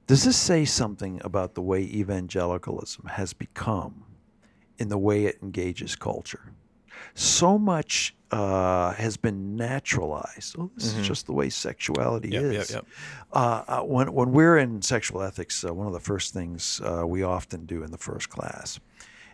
Does 0.05 0.23
this 0.23 0.37
say 0.37 0.63
something 0.63 1.19
about 1.25 1.55
the 1.55 1.61
way 1.61 1.81
evangelicalism 1.81 3.05
has 3.07 3.33
become 3.33 4.05
in 4.77 4.87
the 4.87 4.97
way 4.97 5.25
it 5.25 5.39
engages 5.41 5.97
culture? 5.97 6.53
So 7.13 7.57
much 7.57 8.15
uh, 8.31 8.93
has 8.93 9.17
been 9.17 9.55
naturalized. 9.55 10.55
Oh, 10.59 10.69
this 10.75 10.95
is 10.95 11.07
just 11.07 11.25
the 11.25 11.33
way 11.33 11.49
sexuality 11.49 12.29
Mm-hmm. 12.31 12.45
Yep, 12.45 12.53
yep, 12.53 12.61
is. 12.63 12.71
yep. 12.71 12.85
Uh, 13.31 13.63
uh, 13.67 13.81
when 13.81 14.13
when 14.13 14.31
we're 14.31 14.57
in 14.57 14.81
sexual 14.81 15.21
ethics, 15.21 15.63
uh, 15.63 15.73
one 15.73 15.87
of 15.87 15.93
the 15.93 15.99
first 15.99 16.33
things 16.33 16.81
uh, 16.83 17.05
we 17.07 17.23
often 17.23 17.65
do 17.65 17.83
in 17.83 17.91
the 17.91 17.97
first 17.97 18.29
class 18.29 18.79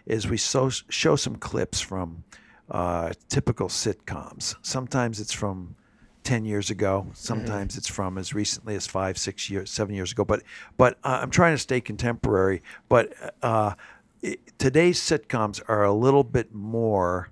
is 0.06 0.28
we 0.28 0.38
so, 0.38 0.70
show 0.70 1.16
some 1.16 1.36
clips 1.38 1.80
from 1.80 2.24
uh, 2.70 3.14
typical 3.30 3.68
sitcoms. 3.68 4.56
Sometimes 4.62 5.20
it's 5.20 5.34
from 5.34 5.76
ten 6.24 6.46
years 6.46 6.70
ago. 6.70 7.08
Sometimes 7.14 7.78
it's 7.78 7.88
from 7.88 8.18
as 8.18 8.34
recently 8.34 8.76
as 8.76 8.86
five, 8.86 9.18
six 9.18 9.50
years, 9.50 9.72
seven 9.72 9.96
years 9.96 10.12
ago. 10.12 10.24
But 10.24 10.44
but 10.78 10.98
I'm 11.04 11.30
trying 11.32 11.54
to 11.54 11.58
stay 11.58 11.82
contemporary. 11.82 12.62
But 12.90 13.14
uh, 13.42 13.74
it, 14.22 14.40
today's 14.60 15.00
sitcoms 15.00 15.62
are 15.68 15.84
a 15.84 15.94
little 15.94 16.24
bit 16.24 16.54
more 16.54 17.30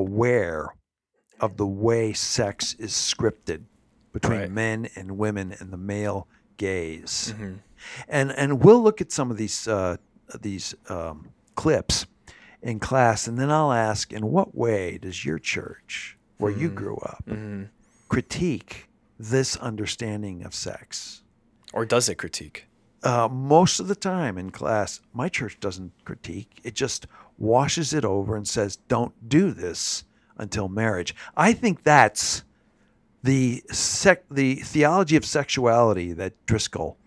aware 0.00 0.74
of 1.40 1.56
the 1.56 1.66
way 1.66 2.12
sex 2.12 2.74
is 2.78 2.92
scripted 2.92 3.64
between 4.12 4.40
Right. 4.40 4.50
men 4.50 4.88
and 4.96 5.18
women 5.18 5.54
and 5.58 5.72
the 5.72 5.76
male 5.76 6.26
gaze. 6.56 7.32
Mm-hmm. 7.34 7.54
And 8.08 8.32
and 8.32 8.62
we'll 8.64 8.82
look 8.82 9.00
at 9.00 9.12
some 9.12 9.30
of 9.30 9.36
these 9.36 9.68
uh, 9.68 9.96
these 10.40 10.74
um, 10.88 11.30
clips 11.54 12.06
in 12.62 12.78
class, 12.80 13.28
and 13.28 13.38
then 13.38 13.50
I'll 13.50 13.72
ask, 13.72 14.12
in 14.12 14.26
what 14.36 14.56
way 14.56 14.98
does 14.98 15.24
your 15.24 15.38
church, 15.38 16.16
where 16.38 16.50
you 16.52 16.68
grew 16.68 16.96
up, 16.96 17.22
Mm-hmm. 17.28 17.64
critique 18.08 18.88
this 19.20 19.56
understanding 19.56 20.44
of 20.44 20.54
sex? 20.54 21.22
Or 21.72 21.84
does 21.84 22.08
it 22.08 22.16
critique? 22.16 22.66
Uh, 23.06 23.28
most 23.28 23.78
of 23.78 23.86
the 23.86 23.94
time 23.94 24.36
in 24.36 24.50
class, 24.50 25.00
my 25.14 25.28
church 25.28 25.60
doesn't 25.60 25.92
critique. 26.04 26.58
It 26.64 26.74
just 26.74 27.06
washes 27.38 27.94
it 27.94 28.04
over 28.04 28.34
and 28.34 28.48
says, 28.48 28.78
don't 28.88 29.28
do 29.28 29.52
this 29.52 30.02
until 30.36 30.68
marriage. 30.68 31.14
I 31.36 31.52
think 31.52 31.84
that's 31.84 32.42
the 33.22 33.62
sec- 33.70 34.28
the 34.28 34.56
theology 34.56 35.14
of 35.14 35.24
sexuality 35.24 36.14
that 36.14 36.34
Driscoll 36.46 36.98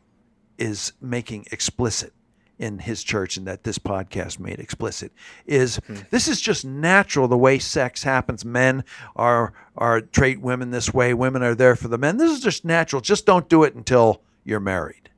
is 0.58 0.94
making 1.01 1.48
explicit 1.51 2.13
in 2.58 2.79
his 2.79 3.03
church 3.03 3.36
and 3.36 3.46
that 3.48 3.65
this 3.65 3.77
podcast 3.77 4.39
made 4.39 4.60
explicit 4.60 5.12
is 5.46 5.82
this 6.12 6.29
is 6.29 6.39
just 6.39 6.63
natural 6.63 7.27
the 7.27 7.38
way 7.38 7.60
sex 7.60 8.03
happens. 8.03 8.46
Men 8.46 8.86
are 9.18 9.51
are 9.75 10.00
treat 10.00 10.39
women 10.39 10.72
this 10.72 10.94
way. 10.94 11.13
Women 11.13 11.44
are 11.44 11.56
there 11.56 11.75
for 11.75 11.89
the 11.89 11.98
men. 11.98 12.15
This 12.15 12.32
is 12.32 12.39
just 12.39 12.63
natural. 12.63 13.01
Just 13.01 13.25
don't 13.25 13.50
do 13.50 13.63
it 13.63 13.75
until 13.75 14.22
you're 14.46 14.62
married 14.62 15.09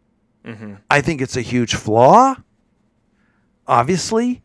Mm-hmm. 0.45 0.75
I 0.89 1.01
think 1.01 1.21
it's 1.21 1.37
a 1.37 1.41
huge 1.41 1.75
flaw, 1.75 2.35
obviously, 3.67 4.41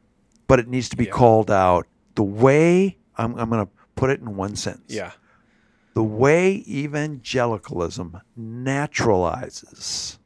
but 0.47 0.59
it 0.61 0.69
needs 0.69 0.89
to 0.91 0.97
be 0.97 1.05
Yeah. 1.05 1.11
called 1.13 1.51
out. 1.51 1.87
The 2.15 2.23
way, 2.23 2.99
I'm, 3.17 3.35
I'm 3.39 3.49
going 3.51 3.65
to 3.65 3.71
put 3.95 4.11
it 4.11 4.21
in 4.21 4.37
one 4.37 4.57
sentence. 4.57 4.93
Yeah. 4.95 5.13
The 5.95 6.03
way 6.05 6.63
evangelicalism 6.69 8.21
naturalizes 8.39 10.19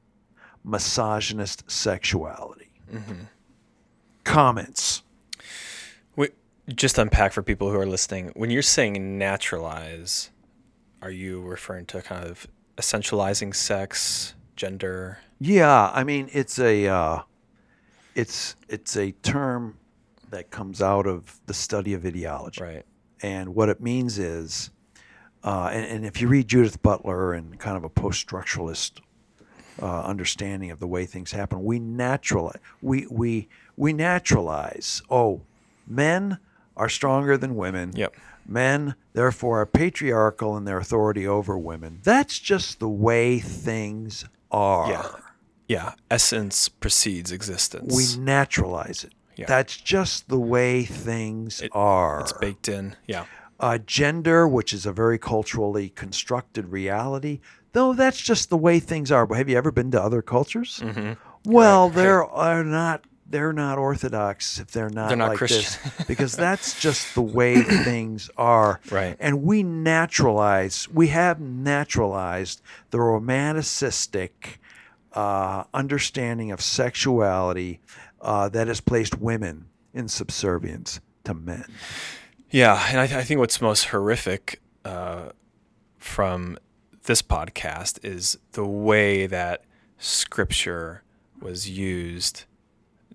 misogynist 0.65 1.71
sexuality. 1.71 2.71
Mm-hmm. 2.93 3.15
Comments. 4.25 5.03
Wait, 6.17 6.35
just 6.69 6.99
unpack 6.99 7.33
for 7.33 7.43
people 7.43 7.71
who 7.71 7.79
are 7.79 7.87
listening. 7.87 8.33
When 8.35 8.51
you're 8.51 8.63
saying 8.63 9.17
naturalize, 9.19 10.31
are 11.01 11.11
you 11.11 11.41
referring 11.41 11.87
to 11.87 12.03
kind 12.03 12.25
of 12.27 12.47
essentializing 12.77 13.55
sex, 13.55 14.35
gender? 14.61 15.19
Yeah, 15.41 15.91
I 15.95 16.05
mean 16.05 16.29
it's 16.33 16.59
a 16.59 16.87
uh, 16.87 17.23
it's 18.15 18.57
it's 18.69 18.95
a 18.95 19.13
term 19.13 19.79
that 20.29 20.51
comes 20.51 20.83
out 20.83 21.07
of 21.07 21.41
the 21.47 21.55
study 21.55 21.95
of 21.95 22.05
ideology. 22.05 22.63
Right. 22.63 22.87
And 23.23 23.55
what 23.55 23.69
it 23.69 23.81
means 23.81 24.19
is, 24.19 24.71
uh, 25.43 25.71
and, 25.73 25.87
and 25.87 26.07
if 26.07 26.21
you 26.21 26.29
read 26.29 26.47
Judith 26.47 26.83
Butler 26.83 27.33
and 27.33 27.59
kind 27.59 27.77
of 27.77 27.85
a 27.85 27.89
post 27.89 28.27
structuralist 28.27 29.01
uh, 29.83 30.03
understanding 30.03 30.71
of 30.71 30.79
the 30.79 30.87
way 30.87 31.05
things 31.07 31.33
happen, 31.33 31.65
we 31.65 31.79
naturalize, 31.79 32.59
we, 32.81 33.07
we, 33.11 33.49
we 33.77 33.93
naturalize, 33.93 35.03
oh, 35.11 35.43
men 35.87 36.39
are 36.77 36.89
stronger 36.89 37.37
than 37.37 37.57
women. 37.57 37.93
Yep. 37.95 38.15
Men, 38.47 38.95
therefore, 39.13 39.61
are 39.61 39.67
patriarchal 39.67 40.57
in 40.57 40.65
their 40.65 40.79
authority 40.79 41.27
over 41.27 41.59
women. 41.59 42.01
That's 42.03 42.39
just 42.39 42.79
the 42.79 42.89
way 42.89 43.39
things 43.39 44.25
are. 44.51 44.91
Yeah. 44.91 45.09
Yeah. 45.69 45.93
Essence 46.11 46.69
precedes 46.69 47.31
existence. 47.33 47.95
We 47.95 48.23
naturalize 48.23 49.05
it. 49.05 49.13
Yeah. 49.37 49.47
That's 49.47 49.77
just 49.77 50.29
the 50.29 50.39
way 50.41 50.85
things 50.85 51.61
It- 51.63 51.71
are. 51.75 52.21
it's 52.21 52.33
baked 52.35 52.69
in. 52.69 52.97
Yeah. 53.07 53.25
uh, 53.61 53.77
gender, 53.79 54.49
which 54.49 54.73
is 54.73 54.87
a 54.87 54.93
very 54.93 55.19
culturally 55.19 55.91
constructed 55.91 56.69
reality. 56.69 57.41
though 57.73 57.93
that's 57.93 58.21
just 58.21 58.51
the 58.51 58.57
way 58.57 58.81
things 58.81 59.13
are. 59.13 59.27
But 59.27 59.37
have 59.39 59.49
you 59.49 59.57
ever 59.57 59.71
been 59.71 59.91
to 59.93 60.03
other 60.03 60.23
cultures? 60.23 60.81
Mm-hmm. 60.83 61.13
Well, 61.45 61.87
Right, 61.89 61.95
they're 61.95 62.25
are 62.25 62.65
not 62.65 63.05
they're 63.31 63.53
not 63.53 63.79
orthodox 63.79 64.59
if 64.59 64.73
they're 64.73 64.91
not, 64.91 65.09
They're 65.09 65.17
not 65.17 65.29
like 65.31 65.39
Christian. 65.39 65.81
this 65.97 66.07
because 66.09 66.33
that's 66.37 66.81
just 66.81 67.15
the 67.15 67.23
way 67.23 67.63
things 67.63 68.29
are. 68.37 68.81
Right. 68.91 69.17
And 69.21 69.43
we 69.43 69.63
naturalize, 69.63 70.89
we 70.93 71.09
have 71.09 71.41
naturalized 71.41 72.61
the 72.91 72.99
romanticistic 72.99 74.31
uh, 75.13 75.65
understanding 75.73 76.51
of 76.51 76.61
sexuality 76.61 77.81
uh, 78.21 78.49
that 78.51 78.69
has 78.69 78.81
placed 78.81 79.19
women 79.19 79.67
in 79.95 80.09
subservience 80.09 81.01
to 81.25 81.35
men. 81.35 81.65
Yeah, 82.51 82.85
and 82.91 82.99
I, 83.01 83.07
th- 83.07 83.19
I 83.19 83.23
think 83.23 83.39
what's 83.39 83.61
most 83.61 83.87
horrific 83.87 84.61
uh, 84.85 85.31
from 85.99 86.59
this 87.05 87.23
podcast 87.23 88.05
is 88.05 88.39
the 88.53 88.67
way 88.67 89.27
that 89.27 89.65
scripture 89.99 91.03
was 91.41 91.69
used 91.71 92.45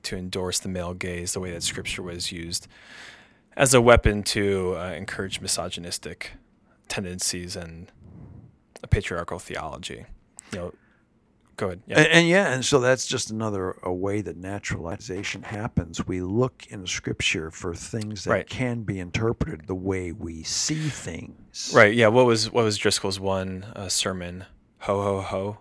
to 0.05 0.17
endorse 0.17 0.59
the 0.59 0.69
male 0.69 0.93
gaze, 0.93 1.33
the 1.33 1.39
way 1.39 1.51
that 1.51 1.63
scripture 1.63 2.01
was 2.01 2.31
used 2.31 2.67
as 3.57 3.73
a 3.73 3.81
weapon 3.81 4.23
to 4.23 4.75
uh, 4.77 4.91
encourage 4.93 5.39
misogynistic 5.41 6.31
tendencies 6.87 7.55
and 7.55 7.91
a 8.83 8.87
patriarchal 8.87 9.39
theology. 9.39 10.05
You 10.51 10.59
know, 10.59 10.73
go 11.57 11.67
ahead. 11.67 11.81
Yeah. 11.87 11.99
And, 11.99 12.07
and 12.07 12.27
yeah, 12.27 12.53
and 12.53 12.63
so 12.65 12.79
that's 12.79 13.07
just 13.07 13.31
another 13.31 13.77
a 13.81 13.93
way 13.93 14.21
that 14.21 14.37
naturalization 14.37 15.43
happens. 15.43 16.05
We 16.05 16.21
look 16.21 16.65
in 16.69 16.85
Scripture 16.85 17.49
for 17.49 17.73
things 17.73 18.25
that 18.25 18.31
Right. 18.31 18.49
can 18.49 18.83
be 18.83 18.99
interpreted 18.99 19.67
the 19.67 19.75
way 19.75 20.11
we 20.11 20.43
see 20.43 20.89
things. 20.89 21.71
Right. 21.73 21.95
Yeah. 21.95 22.09
What 22.09 22.25
was 22.25 22.51
what 22.51 22.63
was 22.63 22.77
Driscoll's 22.77 23.19
one 23.19 23.63
uh, 23.75 23.89
sermon? 23.89 24.45
Ho 24.79 25.01
ho 25.01 25.21
ho. 25.21 25.57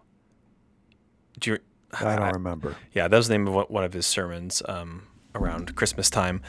Do 1.41 1.53
you? 1.53 1.59
I 2.01 2.17
don't 2.17 2.33
remember. 2.35 2.77
Yeah, 2.93 3.09
that 3.09 3.17
was 3.17 3.29
the 3.29 3.35
name 3.35 3.47
of 3.47 3.55
one- 3.55 3.67
one 3.67 3.85
of 3.85 3.93
his 3.93 4.07
sermons 4.07 4.63
um, 4.67 5.03
around 5.35 5.75
Christmas 5.77 6.11
time, 6.11 6.43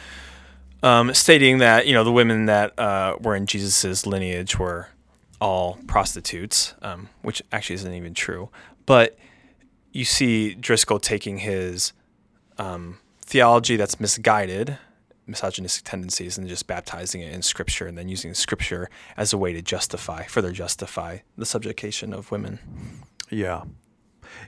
um, 0.83 1.13
stating 1.13 1.57
that 1.59 1.87
you 1.87 1.93
know 1.93 2.03
the 2.03 2.11
women 2.11 2.45
that 2.45 2.77
uh, 2.79 3.17
were 3.21 3.35
in 3.35 3.45
Jesus's 3.45 4.05
lineage 4.05 4.57
were 4.59 4.89
all 5.41 5.77
prostitutes, 5.87 6.73
um, 6.81 7.09
which 7.21 7.41
actually 7.51 7.75
isn't 7.75 7.93
even 7.93 8.13
true. 8.13 8.49
But 8.85 9.17
you 9.91 10.05
see 10.05 10.53
Driscoll 10.55 10.99
taking 10.99 11.39
his 11.39 11.93
um, 12.57 12.99
theology 13.21 13.75
that's 13.75 13.99
misguided, 13.99 14.77
misogynistic 15.27 15.83
tendencies, 15.85 16.37
and 16.37 16.47
just 16.47 16.67
baptizing 16.67 17.21
it 17.21 17.33
in 17.33 17.41
Scripture, 17.41 17.87
and 17.87 17.97
then 17.97 18.07
using 18.07 18.33
Scripture 18.33 18.89
as 19.17 19.33
a 19.33 19.37
way 19.37 19.53
to 19.53 19.61
justify, 19.61 20.23
further 20.23 20.51
justify 20.51 21.19
the 21.37 21.45
subjugation 21.45 22.13
of 22.13 22.31
women. 22.31 22.59
Yeah. 23.29 23.63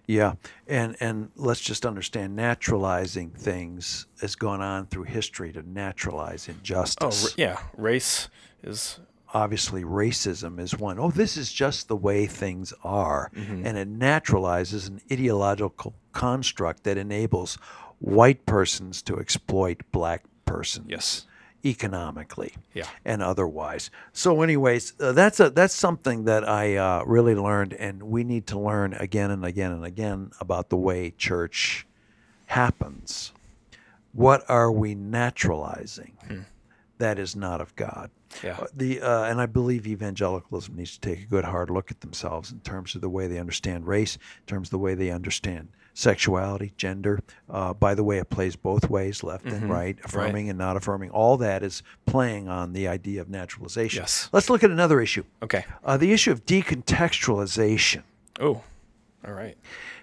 Yeah. 0.06 0.34
And 0.67 0.96
and 1.00 1.29
let's 1.36 1.62
just 1.62 1.86
understand 1.86 2.36
naturalizing 2.36 3.32
things 3.32 4.06
has 4.22 4.36
gone 4.36 4.62
on 4.62 4.88
through 4.88 5.03
history 5.03 5.51
to 5.53 5.62
naturalize 5.70 6.48
Oh, 6.50 6.53
injustice. 6.53 7.25
r- 7.25 7.32
yeah, 7.38 7.60
race 7.75 8.29
is 8.63 9.00
Obviously 9.34 9.84
racism 9.84 10.58
is 10.58 10.77
one. 10.79 10.98
Oh, 10.98 11.12
this 11.12 11.36
is 11.36 11.51
just 11.51 11.89
the 11.89 11.98
way 11.98 12.25
things 12.27 12.74
are. 12.84 13.29
Mm-hmm. 13.36 13.67
And 13.67 13.77
it 13.77 14.00
naturalizes 14.00 14.88
an 14.88 15.01
ideological 15.12 15.94
construct 16.13 16.84
that 16.86 16.98
enables 16.98 17.56
white 18.00 18.46
persons 18.46 19.01
to 19.03 19.20
exploit 19.20 19.82
black 19.91 20.24
persons. 20.46 20.88
yes, 20.89 21.25
economically 21.66 22.54
yeah. 22.74 22.86
and 23.04 23.22
otherwise. 23.22 23.90
So, 24.14 24.42
anyways, 24.42 24.94
uh, 25.00 25.12
that's 25.12 25.40
a 25.40 25.50
that's 25.50 25.74
something 25.74 26.26
that 26.26 26.48
I 26.48 26.76
uh, 26.76 27.04
really 27.06 27.36
learned, 27.36 27.74
and 27.74 28.04
we 28.04 28.24
need 28.24 28.48
to 28.48 28.60
learn 28.60 28.94
again 28.94 29.32
and 29.32 29.44
again 29.46 29.72
and 29.72 29.86
again 29.86 30.32
about 30.40 30.70
the 30.70 30.78
way 30.78 31.12
church 31.18 31.86
happens. 32.48 33.32
What 34.14 34.50
are 34.50 34.72
we 34.72 34.96
naturalizing 34.96 36.46
that 36.98 37.20
is 37.20 37.36
not 37.36 37.62
of 37.62 37.76
God? 37.76 38.10
Yeah. 38.44 38.58
Uh, 38.60 38.68
The 38.74 39.02
uh, 39.02 39.24
and 39.24 39.42
I 39.42 39.46
believe 39.46 39.88
evangelicalism 39.88 40.76
needs 40.76 40.98
to 40.98 41.00
take 41.00 41.22
a 41.22 41.28
good 41.28 41.46
hard 41.46 41.70
look 41.70 41.92
at 41.92 42.02
themselves 42.02 42.52
in 42.52 42.60
terms 42.62 42.96
of 42.96 43.02
the 43.02 43.10
way 43.10 43.28
they 43.28 43.40
understand 43.40 43.88
race, 43.88 44.16
in 44.16 44.46
terms 44.48 44.68
of 44.68 44.72
the 44.72 44.80
way 44.80 44.96
they 44.96 45.12
understand 45.12 45.70
sexuality, 45.98 46.72
gender. 46.77 47.20
Uh, 47.50 47.74
by 47.74 47.96
the 47.96 48.04
way, 48.04 48.20
it 48.20 48.30
plays 48.30 48.56
both 48.56 48.88
ways, 48.88 49.24
left 49.24 49.46
and 49.46 49.68
right, 49.68 49.98
affirming 50.04 50.48
and 50.48 50.58
not 50.58 50.77
affirming. 50.77 51.10
All 51.10 51.38
that 51.38 51.63
is 51.63 51.82
playing 52.06 52.48
on 52.48 52.74
the 52.74 52.88
idea 52.88 53.20
of 53.20 53.30
naturalization. 53.30 54.01
Yes. 54.04 54.30
Let's 54.32 54.48
look 54.50 54.63
at 54.63 54.70
another 54.70 55.01
issue. 55.01 55.24
Okay. 55.42 55.66
Uh, 55.84 55.98
the 55.98 56.13
issue 56.13 56.32
of 56.32 56.46
decontextualization. 56.46 58.04
Oh, 58.39 58.62
all 59.25 59.34
right. 59.34 59.58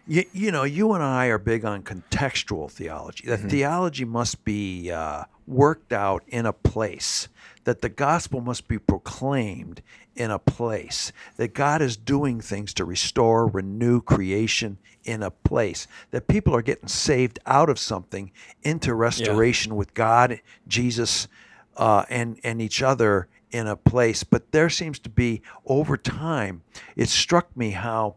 You, 0.06 0.24
you 0.32 0.50
know, 0.50 0.64
you 0.64 0.92
and 0.92 1.02
I 1.02 1.26
are 1.26 1.38
big 1.38 1.64
on 1.64 1.82
contextual 1.82 2.70
theology. 2.70 3.24
Mm-hmm. 3.24 3.42
That 3.42 3.50
theology 3.50 4.04
must 4.04 4.44
be 4.44 4.90
uh, 4.90 5.24
worked 5.46 5.92
out 5.92 6.24
in 6.26 6.44
a 6.44 6.52
place, 6.52 7.28
that 7.64 7.80
the 7.80 7.88
gospel 7.88 8.40
must 8.40 8.68
be 8.68 8.78
proclaimed 8.78 9.82
in 10.14 10.30
a 10.30 10.38
place, 10.38 11.12
that 11.36 11.54
God 11.54 11.82
is 11.82 11.96
doing 11.96 12.40
things 12.40 12.72
to 12.74 12.84
restore, 12.84 13.46
renew 13.46 14.00
creation 14.00 14.78
in 15.04 15.22
a 15.22 15.30
place, 15.30 15.86
that 16.10 16.28
people 16.28 16.54
are 16.54 16.62
getting 16.62 16.88
saved 16.88 17.38
out 17.46 17.68
of 17.68 17.78
something 17.78 18.30
into 18.62 18.94
restoration 18.94 19.76
with 19.76 19.92
God, 19.94 20.40
Jesus, 20.68 21.28
uh, 21.76 22.04
and, 22.08 22.38
and 22.44 22.62
each 22.62 22.82
other 22.82 23.28
in 23.50 23.66
a 23.66 23.76
place. 23.76 24.24
But 24.24 24.52
there 24.52 24.70
seems 24.70 24.98
to 25.00 25.08
be, 25.08 25.42
over 25.66 25.96
time, 25.96 26.62
it 26.96 27.08
struck 27.08 27.56
me 27.56 27.70
how 27.70 28.16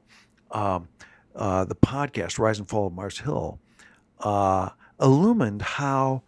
um, 0.52 0.88
uh, 1.36 1.66
the 1.66 1.76
podcast 1.76 2.40
Rise 2.40 2.60
and 2.60 2.68
Fall 2.68 2.88
of 2.88 2.94
Mars 2.94 3.20
Hill 3.20 3.60
uh, 4.20 4.70
illumined 5.00 5.62
how 5.62 6.24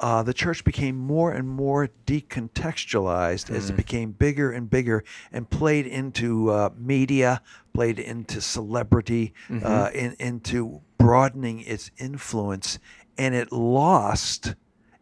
uh, 0.00 0.22
the 0.22 0.34
church 0.34 0.64
became 0.64 0.96
more 0.96 1.32
and 1.32 1.48
more 1.48 1.88
decontextualized 2.06 3.50
as 3.50 3.70
it 3.70 3.76
became 3.76 4.12
bigger 4.12 4.50
and 4.52 4.68
bigger 4.70 5.04
and 5.32 5.48
played 5.48 5.86
into 5.86 6.50
uh, 6.50 6.70
media, 6.76 7.40
played 7.72 7.98
into 7.98 8.40
celebrity, 8.40 9.32
uh, 9.50 9.90
in, 9.94 10.14
into 10.18 10.80
broadening 10.98 11.60
its 11.60 11.90
influence, 11.98 12.78
and 13.18 13.34
it 13.34 13.52
lost. 13.52 14.54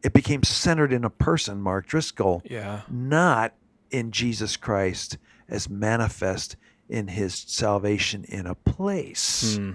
It 0.02 0.12
became 0.12 0.42
centered 0.42 0.92
in 0.92 1.04
a 1.04 1.10
person, 1.10 1.60
Mark 1.60 1.86
Driscoll, 1.86 2.42
Yeah. 2.44 2.82
not 2.90 3.54
in 3.90 4.10
Jesus 4.10 4.56
Christ 4.56 5.18
as 5.48 5.68
manifest 5.68 6.56
in 6.88 7.08
his 7.08 7.34
salvation 7.34 8.24
in 8.24 8.46
a 8.46 8.54
place. 8.54 9.56
Hmm. 9.56 9.72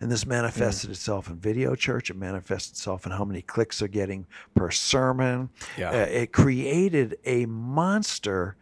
And 0.00 0.10
this 0.10 0.26
manifested 0.26 0.90
itself 0.90 1.28
in 1.28 1.36
video 1.36 1.74
church. 1.74 2.10
It 2.10 2.16
manifested 2.16 2.72
itself 2.72 3.06
in 3.06 3.12
how 3.12 3.24
many 3.24 3.40
clicks 3.40 3.78
they're 3.78 3.88
getting 3.88 4.26
per 4.54 4.70
sermon. 4.70 5.48
Yeah. 5.78 5.90
Uh, 5.90 6.06
it 6.06 6.32
created 6.32 7.16
a 7.24 7.46
monster 7.46 8.56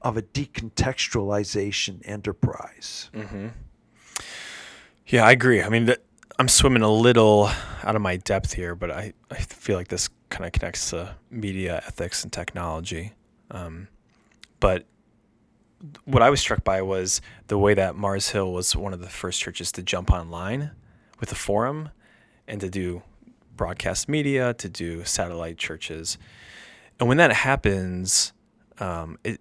of 0.00 0.16
a 0.16 0.22
decontextualization 0.22 2.00
enterprise. 2.04 3.10
Yeah, 5.06 5.24
I 5.24 5.32
agree. 5.32 5.62
I 5.62 5.68
mean, 5.68 5.86
th- 5.86 6.00
I'm 6.38 6.48
swimming 6.48 6.82
a 6.82 6.90
little 6.90 7.50
out 7.82 7.96
of 7.96 8.00
my 8.00 8.16
depth 8.16 8.54
here, 8.54 8.74
but 8.74 8.90
I, 8.90 9.12
I 9.30 9.36
feel 9.36 9.76
like 9.76 9.88
this 9.88 10.08
kind 10.30 10.46
of 10.46 10.52
connects 10.52 10.90
to 10.90 11.16
media 11.30 11.82
ethics 11.86 12.22
and 12.22 12.32
technology. 12.32 13.12
Um, 13.50 13.88
but 14.60 14.84
what 16.04 16.22
I 16.22 16.30
was 16.30 16.40
struck 16.40 16.64
by 16.64 16.82
was 16.82 17.20
the 17.46 17.58
way 17.58 17.74
that 17.74 17.94
Mars 17.94 18.30
Hill 18.30 18.52
was 18.52 18.74
one 18.74 18.92
of 18.92 19.00
the 19.00 19.08
first 19.08 19.40
churches 19.40 19.70
to 19.72 19.82
jump 19.82 20.10
online 20.10 20.72
with 21.20 21.30
a 21.30 21.36
forum 21.36 21.90
and 22.46 22.60
to 22.60 22.68
do 22.68 23.02
broadcast 23.56 24.08
media, 24.08 24.54
to 24.54 24.68
do 24.68 25.04
satellite 25.04 25.58
churches. 25.58 26.18
And 26.98 27.08
when 27.08 27.18
that 27.18 27.32
happens, 27.32 28.32
um, 28.80 29.18
it 29.22 29.40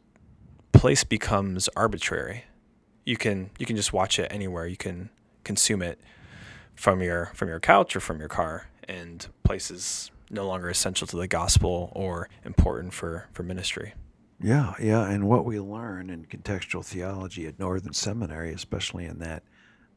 place 0.74 1.04
becomes 1.04 1.70
arbitrary. 1.70 2.44
You 3.06 3.18
can 3.18 3.50
you 3.58 3.66
can 3.66 3.76
just 3.76 3.94
watch 3.94 4.20
it 4.20 4.28
anywhere. 4.32 4.68
You 4.68 4.78
can 4.78 5.10
consume 5.44 5.82
it 5.82 6.00
from 6.76 7.02
your 7.02 7.32
from 7.34 7.48
your 7.48 7.60
couch 7.60 7.96
or 7.96 8.00
from 8.00 8.20
your 8.20 8.28
car, 8.28 8.68
and 8.88 9.26
place 9.44 9.72
is 9.72 10.12
no 10.30 10.46
longer 10.46 10.70
essential 10.70 11.08
to 11.08 11.16
the 11.16 11.28
gospel 11.28 11.92
or 11.96 12.30
important 12.44 12.94
for 12.94 13.28
for 13.32 13.44
ministry. 13.44 13.94
Yeah, 14.40 14.74
yeah. 14.80 15.10
And 15.10 15.28
what 15.28 15.46
we 15.46 15.60
learn 15.60 16.10
in 16.10 16.26
contextual 16.26 16.86
theology 16.86 17.48
at 17.48 17.60
Northern 17.60 17.94
Seminary, 17.94 18.54
especially 18.54 19.06
in 19.06 19.20
that 19.20 19.44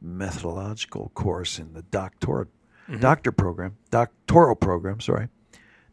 methodological 0.01 1.11
course 1.13 1.59
in 1.59 1.73
the 1.73 1.83
doctor 1.83 2.47
doctor 2.99 3.31
program, 3.31 3.77
doctoral 3.91 4.55
program, 4.55 4.99
sorry, 4.99 5.27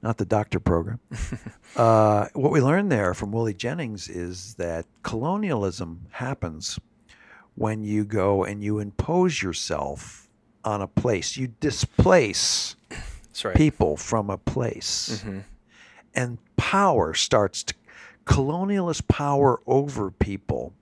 not 0.03 0.17
the 0.17 0.25
doctor 0.25 0.59
program. 0.59 0.99
uh, 1.77 2.27
what 2.33 2.51
we 2.51 2.61
learned 2.61 2.91
there 2.91 3.15
from 3.15 3.33
Willie 3.33 3.55
Jennings 3.55 4.09
is 4.09 4.55
that 4.55 4.87
colonialism 5.03 6.07
happens 6.11 6.79
when 7.55 7.83
you 7.85 8.05
go 8.05 8.45
and 8.45 8.63
you 8.63 8.79
impose 8.79 9.43
yourself 9.43 10.29
on 10.65 10.81
a 10.81 10.87
place. 10.87 11.37
You 11.37 11.49
displace 11.61 12.77
right. 13.45 13.57
people 13.57 13.97
from 13.97 14.31
a 14.31 14.39
place. 14.39 15.25
And 16.15 16.39
power 16.57 17.15
starts 17.15 17.65
to, 17.65 17.75
colonialist 18.29 19.09
power 19.09 19.61
over 19.67 20.11
people 20.11 20.75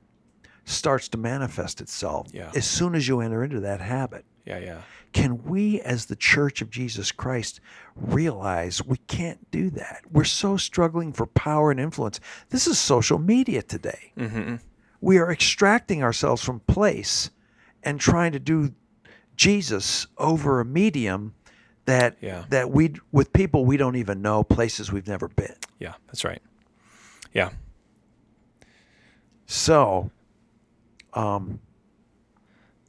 starts 0.65 1.09
to 1.09 1.17
manifest 1.17 1.81
itself 1.81 2.27
Yeah. 2.33 2.51
as 2.57 2.67
soon 2.67 2.95
as 2.97 3.07
you 3.07 3.21
enter 3.21 3.45
into 3.45 3.61
that 3.61 3.81
habit. 3.81 4.25
Yeah, 4.45 4.59
yeah. 4.59 4.81
Can 5.13 5.43
we, 5.45 5.81
as 5.81 6.07
the 6.07 6.17
Church 6.17 6.61
of 6.61 6.71
Jesus 6.71 7.13
Christ, 7.13 7.61
realize 7.95 8.85
we 8.85 8.97
can't 9.07 9.49
do 9.51 9.71
that? 9.71 10.03
We're 10.11 10.25
so 10.25 10.57
struggling 10.57 11.13
for 11.13 11.27
power 11.27 11.71
and 11.71 11.79
influence. 11.81 12.21
This 12.51 12.67
is 12.67 12.79
social 12.79 13.19
media 13.19 13.63
today. 13.63 14.13
Mm-hmm. 14.19 14.57
We 15.01 15.19
are 15.19 15.31
extracting 15.31 16.03
ourselves 16.03 16.43
from 16.43 16.61
place 16.61 17.31
and 17.83 18.01
trying 18.01 18.33
to 18.33 18.41
do 18.41 18.73
Jesus 19.37 20.07
over 20.19 20.61
a 20.61 20.65
medium 20.65 21.35
that 21.85 22.17
Yeah. 22.21 22.45
that 22.51 22.71
we 22.71 22.95
with 23.13 23.33
people 23.33 23.65
we 23.65 23.77
don't 23.77 23.97
even 23.97 24.21
know, 24.21 24.43
places 24.43 24.91
we've 24.91 25.07
never 25.07 25.29
been. 25.29 25.55
Yeah, 25.79 25.95
that's 26.09 26.25
right. 26.25 26.43
Yeah. 27.33 27.51
So, 29.47 30.11
um, 31.15 31.61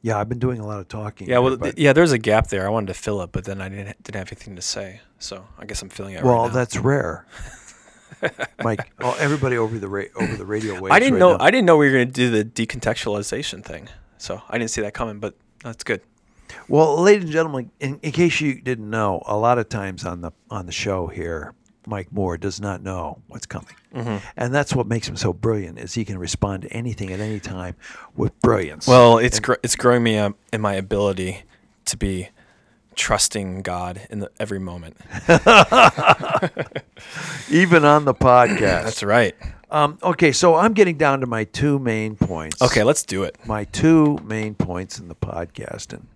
yeah, 0.01 0.19
I've 0.19 0.29
been 0.29 0.39
doing 0.39 0.59
a 0.59 0.65
lot 0.65 0.79
of 0.79 0.87
talking. 0.87 1.27
Yeah, 1.27 1.35
here, 1.35 1.41
well, 1.41 1.57
but- 1.57 1.77
yeah. 1.77 1.93
There's 1.93 2.11
a 2.11 2.17
gap 2.17 2.47
there. 2.47 2.65
I 2.65 2.69
wanted 2.69 2.87
to 2.87 2.93
fill 2.93 3.21
it, 3.21 3.31
but 3.31 3.43
then 3.45 3.61
I 3.61 3.69
didn't 3.69 4.01
didn't 4.03 4.15
have 4.19 4.31
anything 4.31 4.55
to 4.55 4.61
say. 4.61 5.01
So 5.19 5.45
I 5.59 5.65
guess 5.65 5.81
I'm 5.81 5.89
filling 5.89 6.13
it 6.15 6.23
well, 6.23 6.43
right 6.43 6.47
now. 6.47 6.53
that's 6.53 6.77
rare. 6.77 7.25
Mike, 8.63 8.91
oh, 8.99 9.15
everybody 9.19 9.57
over 9.57 9.77
the 9.77 9.87
ra- 9.87 10.03
over 10.15 10.35
the 10.35 10.45
radio 10.45 10.79
waves. 10.79 10.93
I 10.93 10.99
didn't 10.99 11.15
right 11.15 11.19
know. 11.19 11.37
now. 11.37 11.43
I 11.43 11.51
didn't 11.51 11.65
know 11.65 11.77
we 11.77 11.87
were 11.87 11.91
going 11.93 12.07
to 12.07 12.13
do 12.13 12.29
the 12.31 12.43
decontextualization 12.43 13.63
thing. 13.63 13.89
So 14.17 14.41
I 14.49 14.57
didn't 14.57 14.71
see 14.71 14.81
that 14.81 14.93
coming, 14.93 15.19
but 15.19 15.35
that's 15.63 15.83
good. 15.83 16.01
Well, 16.67 16.99
ladies 17.01 17.25
and 17.25 17.33
gentlemen, 17.33 17.71
in, 17.79 17.99
in 18.01 18.11
case 18.11 18.41
you 18.41 18.59
didn't 18.61 18.89
know, 18.89 19.21
a 19.25 19.37
lot 19.37 19.59
of 19.59 19.69
times 19.69 20.05
on 20.05 20.21
the 20.21 20.31
on 20.49 20.65
the 20.65 20.71
show 20.71 21.07
here, 21.07 21.53
Mike 21.87 22.11
Moore 22.11 22.37
does 22.37 22.59
not 22.61 22.83
know 22.83 23.19
what's 23.27 23.45
coming, 23.45 23.73
Mm-hmm. 23.95 24.17
and 24.35 24.53
that's 24.53 24.75
what 24.75 24.85
makes 24.85 25.07
him 25.07 25.15
so 25.15 25.33
brilliant. 25.33 25.79
Is 25.79 25.93
he 25.95 26.05
can 26.05 26.17
respond 26.19 26.63
to 26.63 26.73
anything 26.73 27.11
at 27.11 27.19
any 27.19 27.39
time 27.39 27.75
with 28.15 28.37
brilliance. 28.41 28.85
Well, 28.87 29.17
it's 29.17 29.39
gr- 29.39 29.55
it's 29.63 29.75
growing 29.75 30.03
me 30.03 30.17
up 30.17 30.35
in 30.53 30.61
my 30.61 30.73
ability 30.75 31.43
to 31.85 31.97
be 31.97 32.29
trusting 32.95 33.61
God 33.61 34.01
in 34.09 34.19
the, 34.19 34.29
every 34.39 34.59
moment. 34.59 34.97
even 37.49 37.85
on 37.85 38.05
the 38.05 38.13
podcast. 38.13 38.83
That's 38.83 39.03
right. 39.03 39.35
Um, 39.69 39.97
okay, 40.01 40.31
so 40.31 40.55
I'm 40.55 40.73
getting 40.73 40.97
down 40.97 41.19
to 41.21 41.27
my 41.27 41.43
two 41.43 41.77
main 41.79 42.15
points. 42.15 42.61
Okay, 42.61 42.83
let's 42.83 43.03
do 43.03 43.23
it. 43.23 43.37
my 43.45 43.65
two 43.65 44.17
main 44.23 44.55
points 44.55 44.97
in 44.99 45.07
the 45.09 45.15
podcast, 45.15 45.91
and 45.93 46.07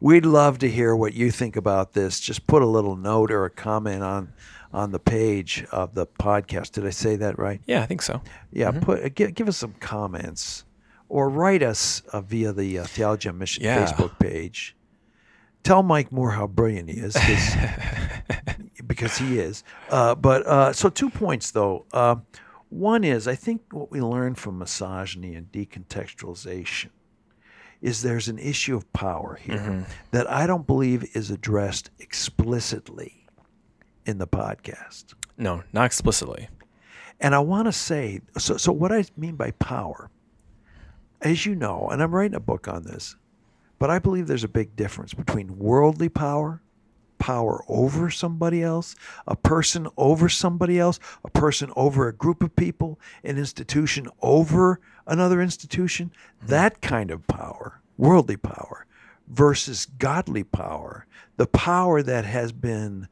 we'd 0.00 0.26
love 0.26 0.58
to 0.58 0.68
hear 0.70 0.94
what 0.96 1.14
you 1.14 1.30
think 1.30 1.56
about 1.56 1.92
this. 1.92 2.18
Just 2.20 2.46
put 2.46 2.62
a 2.62 2.66
little 2.66 2.96
note 2.96 3.30
or 3.30 3.44
a 3.44 3.50
comment 3.50 4.02
on 4.02 4.32
on 4.72 4.92
the 4.92 4.98
page 4.98 5.64
of 5.72 5.94
the 5.94 6.06
podcast. 6.06 6.72
Did 6.72 6.86
I 6.86 6.90
say 6.90 7.16
that 7.16 7.38
right? 7.38 7.60
Yeah, 7.66 7.82
I 7.82 7.86
think 7.86 8.02
so. 8.02 8.20
Yeah, 8.52 8.70
put 8.72 9.02
uh, 9.04 9.08
give, 9.14 9.34
give 9.34 9.48
us 9.48 9.56
some 9.56 9.74
comments 9.80 10.64
or 11.08 11.28
write 11.28 11.62
us 11.62 12.02
uh, 12.12 12.20
via 12.20 12.52
the 12.52 12.80
uh, 12.80 12.84
Theology 12.84 13.28
on 13.28 13.38
Mission 13.38 13.64
Yeah. 13.64 13.84
Facebook 13.86 14.18
page. 14.18 14.76
Tell 15.62 15.82
Mike 15.82 16.12
Moore 16.12 16.30
how 16.32 16.46
brilliant 16.46 16.88
he 16.90 16.96
is, 16.98 17.16
because 18.86 19.16
he 19.18 19.38
is. 19.38 19.64
Uh, 19.90 20.14
but 20.14 20.46
uh, 20.46 20.72
so 20.72 20.88
two 20.88 21.10
points 21.10 21.50
though. 21.50 21.86
Uh, 21.92 22.16
one 22.68 23.04
is 23.04 23.26
I 23.28 23.34
think 23.34 23.62
what 23.72 23.90
we 23.90 24.00
learned 24.00 24.38
from 24.38 24.58
misogyny 24.58 25.34
and 25.34 25.50
decontextualization 25.50 26.90
is 27.80 28.02
there's 28.02 28.28
an 28.28 28.38
issue 28.38 28.76
of 28.76 28.90
power 28.92 29.38
here 29.40 29.86
that 30.10 30.28
I 30.30 30.46
don't 30.46 30.66
believe 30.66 31.04
is 31.16 31.30
addressed 31.30 31.90
explicitly 31.98 33.25
in 34.06 34.18
the 34.18 34.26
podcast. 34.26 35.14
No, 35.36 35.62
not 35.72 35.84
explicitly. 35.84 36.48
And 37.20 37.34
I 37.34 37.40
want 37.40 37.66
to 37.66 37.72
say 37.72 38.20
so, 38.38 38.56
so, 38.56 38.72
what 38.72 38.92
I 38.92 39.04
mean 39.16 39.36
by 39.36 39.50
power, 39.52 40.10
as 41.20 41.44
you 41.44 41.54
know, 41.54 41.88
and 41.90 42.02
I'm 42.02 42.14
writing 42.14 42.36
a 42.36 42.40
book 42.40 42.68
on 42.68 42.84
this, 42.84 43.16
but 43.78 43.90
I 43.90 43.98
believe 43.98 44.26
there's 44.26 44.44
a 44.44 44.48
big 44.48 44.76
difference 44.76 45.12
between 45.12 45.58
worldly 45.58 46.08
power 46.08 46.62
power 47.18 47.64
over 47.68 48.10
somebody 48.10 48.62
else, 48.62 48.94
a 49.26 49.36
person 49.36 49.88
over 49.96 50.28
somebody 50.28 50.78
else, 50.78 50.98
a 51.24 51.30
person 51.30 51.72
over 51.76 52.08
a 52.08 52.12
group 52.12 52.42
of 52.42 52.54
people, 52.56 52.98
an 53.24 53.38
institution 53.38 54.08
over 54.20 54.80
another 55.06 55.40
institution. 55.40 56.12
Hmm. 56.40 56.46
That 56.48 56.80
kind 56.80 57.10
of 57.10 57.26
power, 57.26 57.80
worldly 57.96 58.36
power, 58.36 58.86
versus 59.28 59.86
godly 59.86 60.44
power, 60.44 61.06
the 61.36 61.46
power 61.46 62.02
that 62.02 62.24
has 62.24 62.52
been 62.52 63.08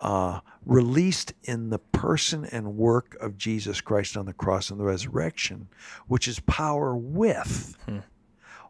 uh, 0.00 0.40
released 0.64 1.32
in 1.42 1.70
the 1.70 1.78
person 1.78 2.44
and 2.46 2.76
work 2.76 3.16
of 3.20 3.36
Jesus 3.36 3.80
Christ 3.80 4.16
on 4.16 4.26
the 4.26 4.32
cross 4.32 4.70
and 4.70 4.80
the 4.80 4.84
resurrection, 4.84 5.68
which 6.08 6.26
is 6.26 6.40
power 6.40 6.96
with, 6.96 7.76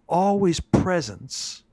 always 0.08 0.60
presence, 0.60 1.64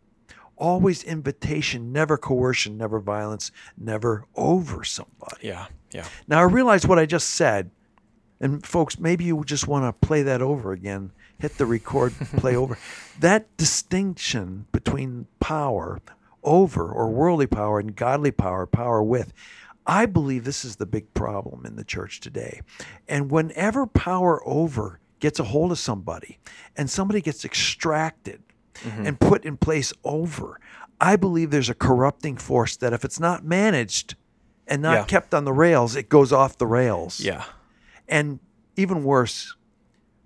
always 0.55 1.03
invitation, 1.03 1.91
never 1.91 2.17
coercion, 2.17 2.77
never 2.77 2.99
violence, 2.99 3.51
never 3.77 4.25
over 4.35 4.83
somebody. 4.83 5.47
Yeah. 5.47 5.67
Yeah. 5.91 6.05
Now 6.27 6.39
I 6.39 6.43
realize 6.43 6.85
what 6.85 6.99
I 6.99 7.05
just 7.05 7.29
said, 7.31 7.71
and 8.39 8.65
folks, 8.65 8.99
maybe 8.99 9.23
you 9.23 9.43
just 9.45 9.67
want 9.67 9.85
to 9.85 10.07
play 10.07 10.21
that 10.23 10.41
over 10.41 10.71
again. 10.71 11.11
Hit 11.39 11.57
the 11.57 11.65
record, 11.65 12.13
play 12.37 12.55
over. 12.55 12.77
That 13.19 13.57
distinction 13.57 14.67
between 14.71 15.25
power 15.39 15.99
over 16.47 16.89
or 16.91 17.09
worldly 17.09 17.45
power 17.47 17.79
and 17.79 17.95
godly 17.95 18.31
power, 18.31 18.65
power 18.65 19.03
with. 19.03 19.33
I 19.85 20.05
believe 20.05 20.43
this 20.43 20.65
is 20.65 20.77
the 20.77 20.85
big 20.85 21.13
problem 21.13 21.65
in 21.65 21.75
the 21.75 21.83
church 21.83 22.19
today. 22.19 22.61
And 23.07 23.29
whenever 23.29 23.85
power 23.85 24.41
over 24.47 24.99
gets 25.19 25.39
a 25.39 25.43
hold 25.43 25.71
of 25.71 25.79
somebody 25.79 26.39
and 26.75 26.89
somebody 26.89 27.21
gets 27.21 27.45
extracted 27.45 28.41
and 28.85 29.19
put 29.19 29.43
in 29.43 29.57
place 29.57 29.91
over, 30.03 30.59
I 31.01 31.15
believe 31.15 31.49
there's 31.51 31.69
a 31.69 31.73
corrupting 31.73 32.37
force 32.37 32.77
that 32.77 32.93
if 32.93 33.03
it's 33.03 33.19
not 33.19 33.43
managed 33.43 34.15
and 34.67 34.81
not 34.83 34.93
Yeah. 34.93 35.03
kept 35.05 35.33
on 35.33 35.45
the 35.45 35.53
rails, 35.53 35.95
it 35.95 36.09
goes 36.09 36.31
off 36.31 36.57
the 36.57 36.67
rails. 36.67 37.19
Yeah. 37.19 37.43
And 38.07 38.39
even 38.75 39.03
worse, 39.03 39.55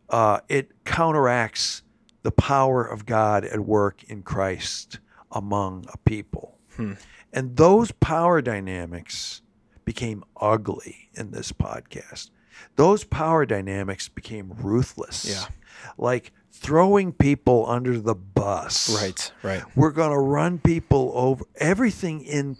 uh, 0.09 0.41
it 0.49 0.71
counteracts 0.83 1.81
the 2.23 2.31
power 2.31 2.83
of 2.83 3.05
God 3.05 3.45
at 3.45 3.61
work 3.61 4.03
in 4.03 4.21
Christ 4.21 4.99
among 5.31 5.85
a 5.93 5.97
people. 5.97 6.57
And 7.33 7.57
those 7.57 7.91
power 7.91 8.41
dynamics 8.41 9.41
became 9.85 10.23
ugly 10.39 11.09
in 11.13 11.31
this 11.31 11.51
podcast. 11.51 12.29
Those 12.75 13.03
power 13.03 13.45
dynamics 13.45 14.09
became 14.09 14.53
ruthless. 14.57 15.25
Yeah. 15.25 15.45
Like 15.97 16.31
throwing 16.51 17.13
people 17.13 17.65
under 17.67 17.99
the 17.99 18.15
bus. 18.15 18.89
Right. 19.01 19.31
Right. 19.43 19.63
We're 19.75 19.91
going 19.91 20.11
to 20.11 20.19
run 20.19 20.59
people 20.59 21.11
over. 21.15 21.45
Everything 21.57 22.21
in 22.21 22.57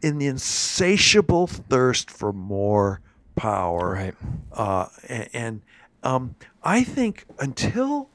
in 0.00 0.18
the 0.18 0.26
insatiable 0.26 1.46
thirst 1.46 2.10
for 2.10 2.32
more 2.32 3.00
power. 3.36 3.92
Right. 3.92 4.14
Uh, 4.52 4.86
and 5.08 5.28
and 5.32 5.62
um, 6.02 6.34
I 6.62 6.84
think 6.84 7.26
until 7.38 8.10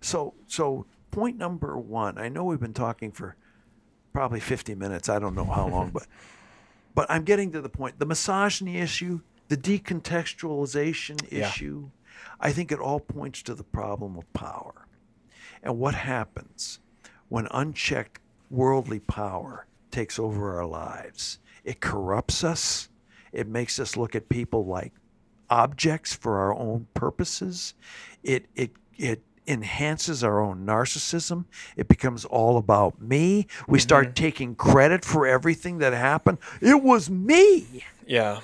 so 0.00 0.34
so 0.46 0.86
point 1.10 1.36
number 1.38 1.76
one. 1.78 2.18
I 2.18 2.28
know 2.28 2.44
we've 2.44 2.60
been 2.60 2.72
talking 2.74 3.10
for 3.12 3.36
probably 4.12 4.40
50 4.40 4.74
minutes. 4.74 5.08
I 5.08 5.18
don't 5.18 5.34
know 5.34 5.44
how 5.44 5.68
long, 5.68 5.90
but 5.90 6.06
but 6.94 7.06
I'm 7.10 7.24
getting 7.24 7.52
to 7.52 7.60
the 7.60 7.68
point. 7.68 7.98
The 7.98 8.06
misogyny 8.06 8.78
issue, 8.78 9.20
the 9.48 9.56
decontextualization 9.56 11.30
Yeah. 11.30 11.48
issue, 11.48 11.90
I 12.40 12.52
think 12.52 12.72
it 12.72 12.78
all 12.78 13.00
points 13.00 13.42
to 13.44 13.54
the 13.54 13.64
problem 13.64 14.16
of 14.16 14.30
power. 14.32 14.86
And 15.62 15.78
what 15.78 15.94
happens 15.94 16.80
when 17.28 17.46
unchecked 17.50 18.20
worldly 18.50 19.00
power 19.00 19.66
takes 19.90 20.18
over 20.18 20.56
our 20.58 20.66
lives? 20.66 21.38
It 21.64 21.80
corrupts 21.80 22.42
us. 22.42 22.88
It 23.32 23.46
makes 23.46 23.78
us 23.78 23.96
look 23.96 24.14
at 24.16 24.28
people 24.28 24.64
like 24.64 24.92
objects 25.50 26.14
for 26.14 26.38
our 26.38 26.54
own 26.54 26.86
purposes. 26.94 27.74
It 28.22 28.46
it 28.54 28.72
it 28.96 29.22
enhances 29.46 30.22
our 30.22 30.40
own 30.40 30.64
narcissism. 30.64 31.44
It 31.76 31.88
becomes 31.88 32.24
all 32.24 32.56
about 32.56 33.00
me. 33.00 33.46
We 33.66 33.78
start 33.78 34.08
mm-hmm. 34.08 34.14
taking 34.14 34.54
credit 34.54 35.04
for 35.04 35.26
everything 35.26 35.78
that 35.78 35.92
happened. 35.92 36.38
It 36.60 36.82
was 36.82 37.10
me. 37.10 37.84
Yeah. 38.06 38.40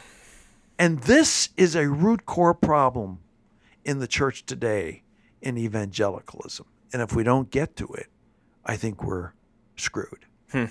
And 0.79 1.01
this 1.01 1.51
is 1.57 1.75
a 1.75 1.89
root 1.89 2.27
core 2.27 2.55
problem 2.55 3.21
in 3.85 3.99
the 3.99 4.07
church 4.07 4.45
today 4.45 5.03
in 5.41 5.57
evangelicalism. 5.57 6.67
And 6.93 7.03
if 7.03 7.15
we 7.15 7.23
don't 7.23 7.51
get 7.51 7.77
to 7.77 7.87
it, 7.89 8.09
I 8.65 8.77
think 8.77 9.03
we're 9.03 9.33
screwed. 9.77 10.27
Hmm. 10.51 10.67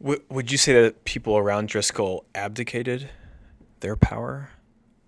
W- 0.00 0.22
would 0.28 0.52
you 0.52 0.58
say 0.58 0.74
that 0.74 1.04
people 1.04 1.36
around 1.36 1.68
Driscoll 1.68 2.24
abdicated 2.34 3.08
their 3.80 3.96
power, 3.96 4.50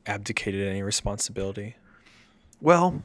abdicated 0.07 0.67
any 0.67 0.83
responsibility? 0.83 1.77
Well, 2.61 3.03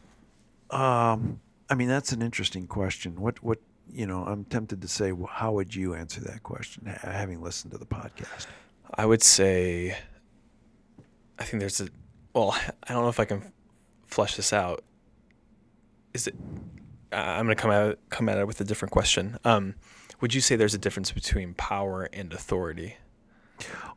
um, 0.72 1.40
I 1.70 1.76
mean 1.76 1.88
that's 1.88 2.12
an 2.12 2.22
interesting 2.22 2.68
question. 2.68 3.20
What 3.20 3.42
what 3.44 3.60
you 3.92 4.06
know? 4.06 4.24
I'm 4.24 4.46
tempted 4.46 4.82
to 4.82 4.88
say, 4.88 5.12
well, 5.12 5.30
how 5.32 5.52
would 5.54 5.76
you 5.76 5.94
answer 5.96 6.22
that 6.22 6.44
question, 6.44 6.86
having 6.86 7.42
listened 7.42 7.72
to 7.74 7.78
the 7.78 7.86
podcast? 7.86 8.48
I 8.96 9.06
would 9.06 9.22
say, 9.24 9.98
I 11.40 11.44
think 11.44 11.60
there's 11.62 11.80
a, 11.82 11.88
well, 12.34 12.52
I 12.88 12.94
don't 12.94 13.04
know 13.04 13.10
if 13.10 13.20
I 13.20 13.26
can 13.26 13.52
flesh 14.08 14.36
this 14.36 14.54
out. 14.54 14.84
Is 16.14 16.28
it? 16.28 16.36
I'm 17.14 17.46
gonna 17.46 17.56
come 17.56 17.72
at 17.72 17.88
it, 17.92 18.00
come 18.10 18.30
at 18.30 18.38
it 18.38 18.48
with 18.48 18.62
a 18.62 18.64
different 18.64 18.92
question. 18.92 19.38
Um, 19.44 19.76
would 20.22 20.34
you 20.34 20.40
say 20.42 20.56
there's 20.56 20.74
a 20.74 20.78
difference 20.78 21.12
between 21.12 21.54
power 21.56 22.04
and 22.14 22.32
authority? 22.34 22.96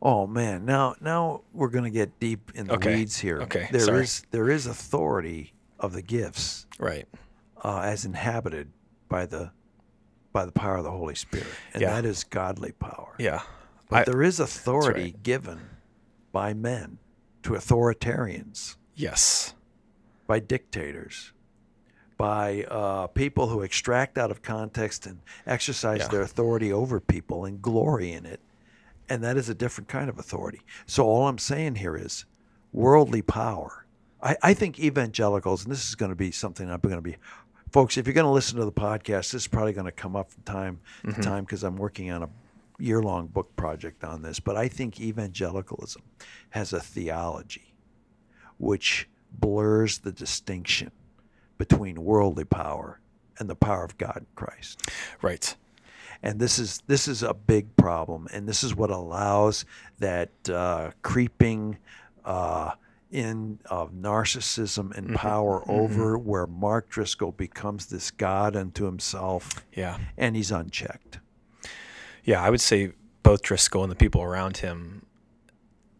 Oh 0.01 0.27
man, 0.27 0.65
now 0.65 0.95
now 1.01 1.41
we're 1.53 1.69
gonna 1.69 1.89
get 1.89 2.19
deep 2.19 2.51
in 2.55 2.67
the 2.67 2.73
Okay. 2.73 2.95
weeds 2.95 3.17
here. 3.17 3.41
Okay, 3.43 3.67
there 3.71 4.01
is 4.01 4.23
there 4.31 4.49
is 4.49 4.67
authority 4.67 5.53
of 5.79 5.93
the 5.93 6.01
gifts 6.01 6.65
Right. 6.79 7.07
uh, 7.63 7.79
as 7.79 8.05
inhabited 8.05 8.71
by 9.09 9.25
the 9.25 9.51
by 10.31 10.43
the 10.45 10.51
power 10.51 10.75
of 10.77 10.83
the 10.83 10.91
Holy 10.91 11.15
Spirit, 11.15 11.47
and 11.73 11.81
Yeah. 11.81 11.93
that 11.93 12.03
is 12.05 12.25
godly 12.25 12.73
power. 12.73 13.15
Yeah. 13.17 13.43
But 13.89 13.99
I- 13.99 14.11
there 14.11 14.21
is 14.21 14.37
authority 14.39 15.01
right. 15.03 15.23
given 15.23 15.59
by 16.33 16.53
men 16.53 16.97
to 17.43 17.51
authoritarians, 17.51 18.75
yes. 18.95 19.53
by 20.27 20.39
dictators, 20.39 21.31
by 22.17 22.63
uh, 22.65 23.07
people 23.07 23.47
who 23.47 23.61
extract 23.61 24.17
out 24.17 24.29
of 24.31 24.41
context 24.41 25.05
and 25.05 25.19
exercise 25.47 25.99
Yeah. 25.99 26.07
their 26.09 26.21
authority 26.21 26.71
over 26.71 26.99
people 26.99 27.45
and 27.45 27.61
glory 27.61 28.11
in 28.11 28.25
it. 28.25 28.41
And 29.07 29.23
that 29.23 29.37
is 29.37 29.47
a 29.47 29.53
different 29.55 29.87
kind 29.87 30.09
of 30.09 30.19
authority. 30.19 30.61
So 30.85 31.05
all 31.05 31.27
I'm 31.29 31.37
saying 31.37 31.75
here 31.75 31.95
is 31.95 32.25
worldly 32.73 33.21
power. 33.21 33.84
I, 34.25 34.35
I 34.41 34.53
think 34.55 34.79
evangelicals, 34.79 35.63
and 35.63 35.71
this 35.71 35.87
is 35.87 35.95
going 35.95 36.09
to 36.09 36.15
be 36.15 36.31
something 36.31 36.69
I'm 36.69 36.79
going 36.79 36.95
to 36.95 37.01
be, 37.01 37.17
folks, 37.71 37.95
if 37.95 38.07
you're 38.07 38.13
going 38.15 38.25
to 38.25 38.31
listen 38.31 38.57
to 38.57 38.65
the 38.65 38.71
podcast, 38.71 39.31
this 39.31 39.35
is 39.35 39.47
probably 39.47 39.73
going 39.73 39.85
to 39.85 39.91
come 39.91 40.15
up 40.15 40.31
from 40.31 40.43
time 40.43 40.79
to 41.05 41.21
time 41.21 41.43
because 41.43 41.63
I'm 41.63 41.77
working 41.77 42.11
on 42.11 42.23
a 42.23 42.29
year 42.79 43.01
long 43.01 43.27
book 43.27 43.55
project 43.55 44.03
on 44.03 44.23
this. 44.23 44.39
But 44.39 44.57
I 44.57 44.67
think 44.67 44.99
evangelicalism 44.99 46.01
has 46.49 46.73
a 46.73 46.79
theology 46.79 47.75
which 48.57 49.07
blurs 49.31 49.99
the 49.99 50.11
distinction 50.11 50.91
between 51.57 52.03
worldly 52.03 52.45
power 52.45 52.99
and 53.37 53.49
the 53.49 53.55
power 53.55 53.83
of 53.83 53.97
God 53.97 54.17
in 54.17 54.27
Christ. 54.35 54.89
Right. 55.21 55.55
And 56.23 56.39
this 56.39 56.57
is 56.57 56.81
this 56.87 57.07
is 57.07 57.21
a 57.21 57.33
big 57.33 57.75
problem, 57.75 58.27
and 58.33 58.47
this 58.47 58.63
is 58.63 58.73
what 58.73 58.89
allows 58.89 59.65
that 59.99 60.31
uh, 60.49 60.91
creeping 61.03 61.77
uh, 62.23 62.71
in 63.15 63.59
of 63.69 63.93
narcissism 63.93 64.95
and 64.95 65.07
mm-hmm. 65.07 65.15
power 65.15 65.61
mm-hmm. 65.61 65.71
over, 65.71 66.17
where 66.17 66.45
Mark 66.45 66.89
Driscoll 66.89 67.31
becomes 67.31 67.85
this 67.85 68.11
god 68.11 68.55
unto 68.55 68.85
himself, 68.85 69.63
Yeah. 69.73 69.97
and 70.17 70.35
he's 70.35 70.51
unchecked. 70.51 71.19
Yeah, 72.25 72.41
I 72.41 72.49
would 72.49 72.61
say 72.61 72.91
both 73.23 73.41
Driscoll 73.41 73.83
and 73.83 73.91
the 73.91 73.95
people 73.95 74.21
around 74.21 74.57
him 74.57 75.05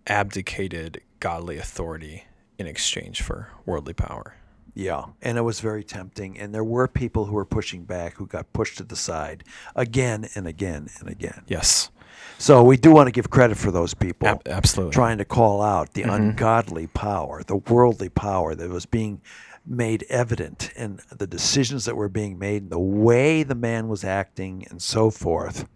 abdicated 0.08 1.02
godly 1.20 1.58
authority 1.58 2.26
in 2.60 2.68
exchange 2.68 3.22
for 3.22 3.50
worldly 3.66 3.94
power. 3.94 4.36
Yeah, 4.74 5.06
and 5.22 5.38
it 5.38 5.42
was 5.42 5.62
very 5.62 5.86
tempting. 5.86 6.38
And 6.38 6.54
there 6.54 6.64
were 6.64 6.88
people 6.88 7.26
who 7.26 7.36
were 7.36 7.46
pushing 7.46 7.86
back, 7.86 8.16
who 8.16 8.28
got 8.28 8.52
pushed 8.52 8.78
to 8.78 8.84
the 8.84 8.98
side 8.98 9.46
again 9.74 10.28
and 10.36 10.46
again 10.46 10.90
and 11.00 11.10
again. 11.10 11.44
Yes. 11.48 11.90
So 12.38 12.64
we 12.64 12.78
do 12.78 12.92
want 12.92 13.08
to 13.08 13.12
give 13.12 13.30
credit 13.30 13.58
for 13.58 13.72
those 13.72 13.94
people 13.94 14.28
Ab- 14.28 14.48
absolutely. 14.48 14.94
trying 14.94 15.18
to 15.20 15.26
call 15.26 15.62
out 15.62 15.94
the 15.94 16.04
ungodly 16.04 16.88
power, 16.88 17.44
the 17.44 17.58
worldly 17.58 18.10
power 18.10 18.56
that 18.56 18.70
was 18.70 18.86
being 18.86 19.22
made 19.66 20.06
evident 20.10 20.72
in 20.76 21.00
the 21.16 21.26
decisions 21.26 21.86
that 21.86 21.96
were 21.96 22.10
being 22.10 22.38
made, 22.38 22.64
and 22.64 22.72
the 22.72 22.80
way 22.80 23.44
the 23.44 23.56
man 23.56 23.88
was 23.88 24.04
acting, 24.04 24.66
and 24.70 24.82
so 24.82 25.10
forth. 25.10 25.68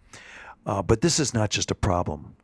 Uh, 0.66 0.82
but 0.82 1.02
this 1.02 1.20
is 1.20 1.34
not 1.34 1.50
just 1.50 1.72
a 1.72 1.76
problem 1.76 2.36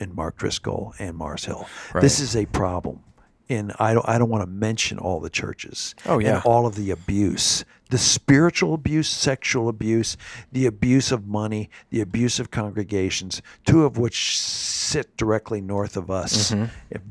in 0.00 0.14
Mark 0.14 0.36
Driscoll 0.36 0.94
and 0.98 1.16
Mars 1.16 1.44
Hill. 1.44 1.66
This 2.00 2.20
is 2.20 2.34
a 2.36 2.46
problem 2.46 3.02
in 3.48 3.72
I 3.78 3.94
don't 3.94 4.08
I 4.08 4.18
don't 4.18 4.30
want 4.30 4.42
to 4.42 4.50
mention 4.50 4.98
all 4.98 5.20
the 5.20 5.30
churches. 5.30 5.94
Oh, 6.06 6.18
yeah. 6.18 6.36
And 6.36 6.42
all 6.44 6.66
of 6.66 6.74
the 6.76 6.90
abuse, 6.90 7.64
the 7.90 7.98
spiritual 7.98 8.74
abuse, 8.74 9.08
sexual 9.08 9.68
abuse, 9.68 10.16
the 10.52 10.66
abuse 10.66 11.12
of 11.12 11.26
money, 11.26 11.68
the 11.90 12.00
abuse 12.00 12.40
of 12.40 12.50
congregations, 12.50 13.42
two 13.66 13.84
of 13.84 13.98
which 13.98 14.38
sit 14.40 15.16
directly 15.16 15.60
north 15.60 15.96
of 15.96 16.10
us. 16.10 16.54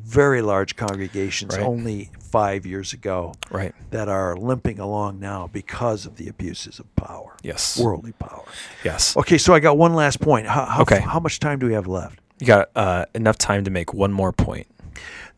Very 0.04 0.42
large 0.42 0.76
congregations 0.76 1.56
Right. 1.56 1.66
only 1.66 2.10
five 2.20 2.66
years 2.66 2.94
ago 2.94 3.34
Right. 3.52 3.74
that 3.92 4.10
are 4.10 4.36
limping 4.36 4.80
along 4.80 5.20
now 5.20 5.48
because 5.52 6.06
of 6.08 6.16
the 6.16 6.28
abuses 6.28 6.80
of 6.80 6.94
power. 6.96 7.36
Yes. 7.44 7.78
Worldly 7.80 8.14
power. 8.14 8.44
Yes. 8.84 9.16
Okay, 9.16 9.38
so 9.38 9.54
I 9.54 9.60
got 9.60 9.78
one 9.78 9.94
last 9.94 10.20
point. 10.20 10.48
How, 10.48 10.66
how, 10.66 10.82
Okay. 10.82 11.00
how 11.00 11.20
much 11.20 11.40
time 11.40 11.60
do 11.60 11.68
we 11.68 11.74
have 11.74 11.88
left? 11.88 12.20
You 12.40 12.48
got 12.48 12.70
uh, 12.76 13.06
enough 13.14 13.38
time 13.38 13.64
to 13.66 13.72
make 13.72 13.94
one 13.94 14.12
more 14.12 14.32
point. 14.32 14.68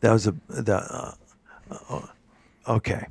That 0.00 0.12
was 0.12 0.26
a 0.26 0.34
the. 0.48 0.76
Uh, 0.76 1.12
uh, 1.90 2.06
okay, 2.68 3.06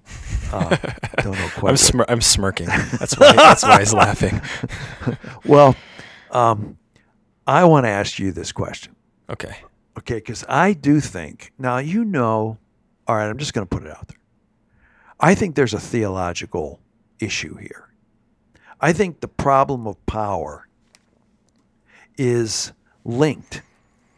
uh, 0.53 0.69
don't 1.17 1.37
know 1.37 1.49
quite. 1.55 1.69
I'm 1.71 1.75
smir- 1.75 2.05
I'm 2.07 2.21
smirking. 2.21 2.67
That's 2.67 3.17
why. 3.17 3.33
that's 3.33 3.63
why 3.63 3.79
he's 3.79 3.93
laughing. 3.93 4.41
well, 5.45 5.75
um, 6.31 6.77
I 7.47 7.65
want 7.65 7.85
to 7.85 7.89
ask 7.89 8.17
you 8.19 8.31
this 8.31 8.51
question, 8.51 8.95
Okay. 9.29 9.57
okay? 9.97 10.15
Because 10.15 10.45
I 10.47 10.73
do 10.73 10.99
think 10.99 11.51
now 11.57 11.77
you 11.77 12.05
know. 12.05 12.57
All 13.07 13.15
right, 13.15 13.27
I'm 13.29 13.37
just 13.37 13.53
going 13.53 13.67
to 13.67 13.69
put 13.75 13.85
it 13.85 13.91
out 13.91 14.07
there. 14.07 14.17
I 15.19 15.35
think 15.35 15.55
there's 15.55 15.73
a 15.75 15.79
theological 15.79 16.79
issue 17.19 17.55
here. 17.57 17.89
I 18.81 18.93
think 18.93 19.19
the 19.21 19.27
problem 19.27 19.85
of 19.85 20.03
power 20.05 20.67
is 22.17 22.71
linked 23.03 23.61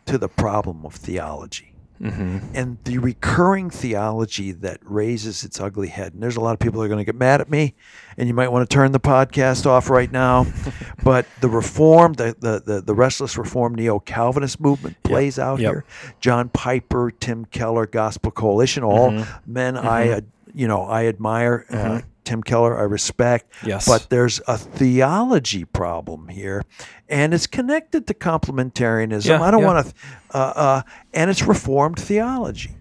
to 0.06 0.18
the 0.18 0.30
problem 0.30 0.86
of 0.86 0.96
theology. 0.96 1.74
Mm-hmm. 2.02 2.40
and 2.54 2.78
the 2.84 3.00
recurring 3.00 3.70
theology 3.70 4.52
that 4.52 4.80
raises 4.84 5.44
its 5.44 5.60
ugly 5.60 5.88
head. 5.88 6.14
And 6.14 6.22
there's 6.22 6.36
a 6.36 6.42
lot 6.42 6.54
of 6.54 6.60
people 6.60 6.80
that 6.80 6.86
are 6.86 6.90
going 6.90 7.00
to 7.00 7.06
get 7.06 7.16
mad 7.16 7.42
at 7.42 7.50
me, 7.50 7.74
and 8.18 8.28
you 8.28 8.34
might 8.34 8.52
want 8.52 8.70
to 8.70 8.74
turn 8.74 8.92
the 8.92 9.00
podcast 9.00 9.66
off 9.66 9.90
right 9.90 10.12
now. 10.12 10.46
but 11.04 11.26
the 11.42 11.50
reform, 11.50 12.14
the 12.14 12.36
the 12.40 12.62
the, 12.64 12.82
the 12.82 12.94
restless 12.94 13.38
reform 13.38 13.74
neo 13.76 14.00
Calvinist 14.00 14.60
movement 14.60 15.02
plays 15.04 15.40
out 15.40 15.60
Yep. 15.60 15.72
here. 15.72 15.86
John 16.20 16.50
Piper, 16.50 17.12
Tim 17.12 17.46
Keller, 17.46 17.88
Gospel 17.88 18.32
Coalition, 18.32 18.84
all 18.84 19.12
Mm-hmm. 19.12 19.54
men 19.54 19.78
I 19.78 20.10
uh, 20.10 20.22
you 20.54 20.68
know 20.68 20.84
I 20.86 21.06
admire. 21.08 21.66
Uh, 21.70 22.02
Tim 22.28 22.44
Keller, 22.44 22.78
I 22.78 22.84
respect. 22.84 23.54
Yes. 23.66 23.88
But 23.88 24.10
there's 24.10 24.42
a 24.48 24.58
theology 24.58 25.64
problem 25.64 26.28
here, 26.28 26.64
and 27.08 27.34
it's 27.34 27.48
connected 27.48 28.06
to 28.08 28.14
complementarianism. 28.14 29.28
Yeah, 29.28 29.42
I 29.42 29.50
don't 29.50 29.62
yeah. 29.62 29.66
want 29.66 29.88
to, 29.88 29.94
uh, 30.34 30.38
uh, 30.38 30.82
and 31.14 31.30
it's 31.30 31.44
Reformed 31.44 31.98
theology. 31.98 32.76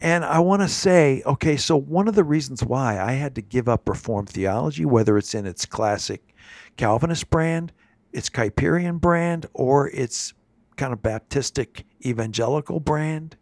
And 0.00 0.24
I 0.24 0.40
want 0.40 0.62
to 0.62 0.68
say, 0.68 1.22
okay, 1.24 1.56
so 1.56 1.76
one 1.76 2.08
of 2.08 2.16
the 2.16 2.24
reasons 2.24 2.64
why 2.64 3.00
I 3.00 3.12
had 3.12 3.36
to 3.36 3.42
give 3.42 3.68
up 3.68 3.88
Reformed 3.88 4.30
theology, 4.30 4.84
whether 4.84 5.16
it's 5.16 5.32
in 5.32 5.46
its 5.46 5.64
classic 5.64 6.34
Calvinist 6.76 7.30
brand, 7.30 7.72
its 8.12 8.28
Kuyperian 8.28 9.00
brand, 9.00 9.46
or 9.52 9.88
its 9.90 10.34
kind 10.76 10.92
of 10.92 11.00
Baptistic 11.02 11.84
evangelical 12.04 12.80
brand, 12.80 13.36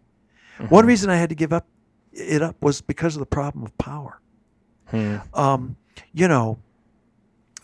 one 0.68 0.84
reason 0.84 1.08
I 1.08 1.16
had 1.16 1.30
to 1.30 1.34
give 1.34 1.54
up 1.54 1.66
it 2.12 2.42
up 2.42 2.60
was 2.60 2.82
because 2.82 3.16
of 3.16 3.20
the 3.20 3.26
problem 3.26 3.64
of 3.64 3.78
power 3.78 4.20
Hmm. 4.90 5.16
um, 5.35 5.77
you 6.12 6.29
know, 6.29 6.59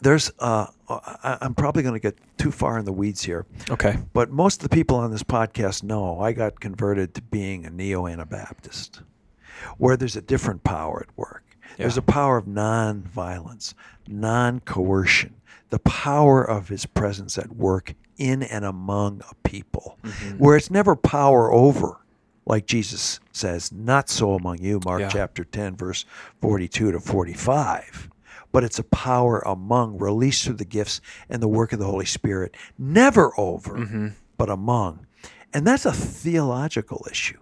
there's, 0.00 0.30
uh, 0.38 0.66
I, 0.88 1.38
I'm 1.40 1.54
probably 1.54 1.82
going 1.82 1.94
to 1.94 2.00
get 2.00 2.18
too 2.36 2.50
far 2.50 2.78
in 2.78 2.84
the 2.84 2.92
weeds 2.92 3.22
here, 3.22 3.46
Okay. 3.70 3.96
but 4.12 4.30
most 4.30 4.62
of 4.62 4.68
the 4.68 4.74
people 4.74 4.96
on 4.98 5.10
this 5.10 5.22
podcast 5.22 5.82
know 5.82 6.20
I 6.20 6.32
got 6.32 6.60
converted 6.60 7.14
to 7.14 7.22
being 7.22 7.64
a 7.64 7.70
neo 7.70 8.06
Anabaptist, 8.06 9.00
where 9.78 9.96
there's 9.96 10.16
a 10.16 10.20
different 10.22 10.62
power 10.64 11.06
at 11.08 11.16
work. 11.16 11.42
There's 11.78 11.96
a 11.96 12.02
power 12.02 12.36
of 12.36 12.46
non-violence, 12.46 13.74
non-coercion, 14.06 15.34
the 15.70 15.78
power 15.80 16.42
of 16.44 16.68
his 16.68 16.86
presence 16.86 17.38
at 17.38 17.56
work 17.56 17.94
in 18.18 18.42
and 18.42 18.64
among 18.64 19.22
a 19.30 19.34
people, 19.48 19.98
Mm-hmm. 20.02 20.36
where 20.38 20.56
it's 20.56 20.70
never 20.70 20.94
power 20.94 21.50
over, 21.50 21.98
like 22.46 22.66
Jesus 22.66 23.20
says, 23.32 23.72
not 23.72 24.08
so 24.08 24.34
among 24.34 24.58
you, 24.60 24.80
Mark 24.84 25.00
Yeah. 25.00 25.08
chapter 25.08 25.44
10, 25.44 25.76
verse 25.76 26.04
42 26.40 26.92
to 26.92 27.00
45. 27.00 28.10
But 28.52 28.64
it's 28.64 28.78
a 28.78 28.84
power 28.84 29.40
among, 29.46 29.98
released 29.98 30.44
through 30.44 30.54
the 30.56 30.64
gifts 30.64 31.00
and 31.28 31.42
the 31.42 31.48
work 31.48 31.72
of 31.72 31.78
the 31.78 31.86
Holy 31.86 32.04
Spirit, 32.06 32.54
never 32.78 33.32
over, 33.38 33.78
Mm-hmm. 33.78 34.08
but 34.36 34.50
among. 34.50 35.06
And 35.52 35.66
that's 35.66 35.86
a 35.86 35.92
theological 35.92 37.06
issue. 37.10 37.38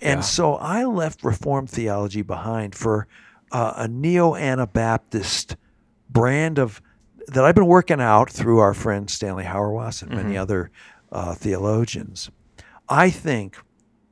And 0.00 0.18
Yeah. 0.18 0.22
so 0.22 0.54
I 0.56 0.84
left 0.84 1.24
Reformed 1.24 1.70
theology 1.70 2.22
behind 2.22 2.74
for 2.74 3.06
uh, 3.52 3.72
a 3.76 3.88
neo 3.88 4.34
Anabaptist 4.34 5.56
brand 6.10 6.58
of 6.58 6.82
that 7.28 7.44
I've 7.44 7.54
been 7.54 7.66
working 7.66 8.00
out 8.00 8.28
through 8.30 8.58
our 8.58 8.74
friend 8.74 9.08
Stanley 9.08 9.44
Hauerwas 9.44 10.02
and 10.02 10.10
many 10.10 10.36
other 10.36 10.70
uh, 11.12 11.34
theologians. 11.34 12.30
I 12.88 13.08
think, 13.10 13.56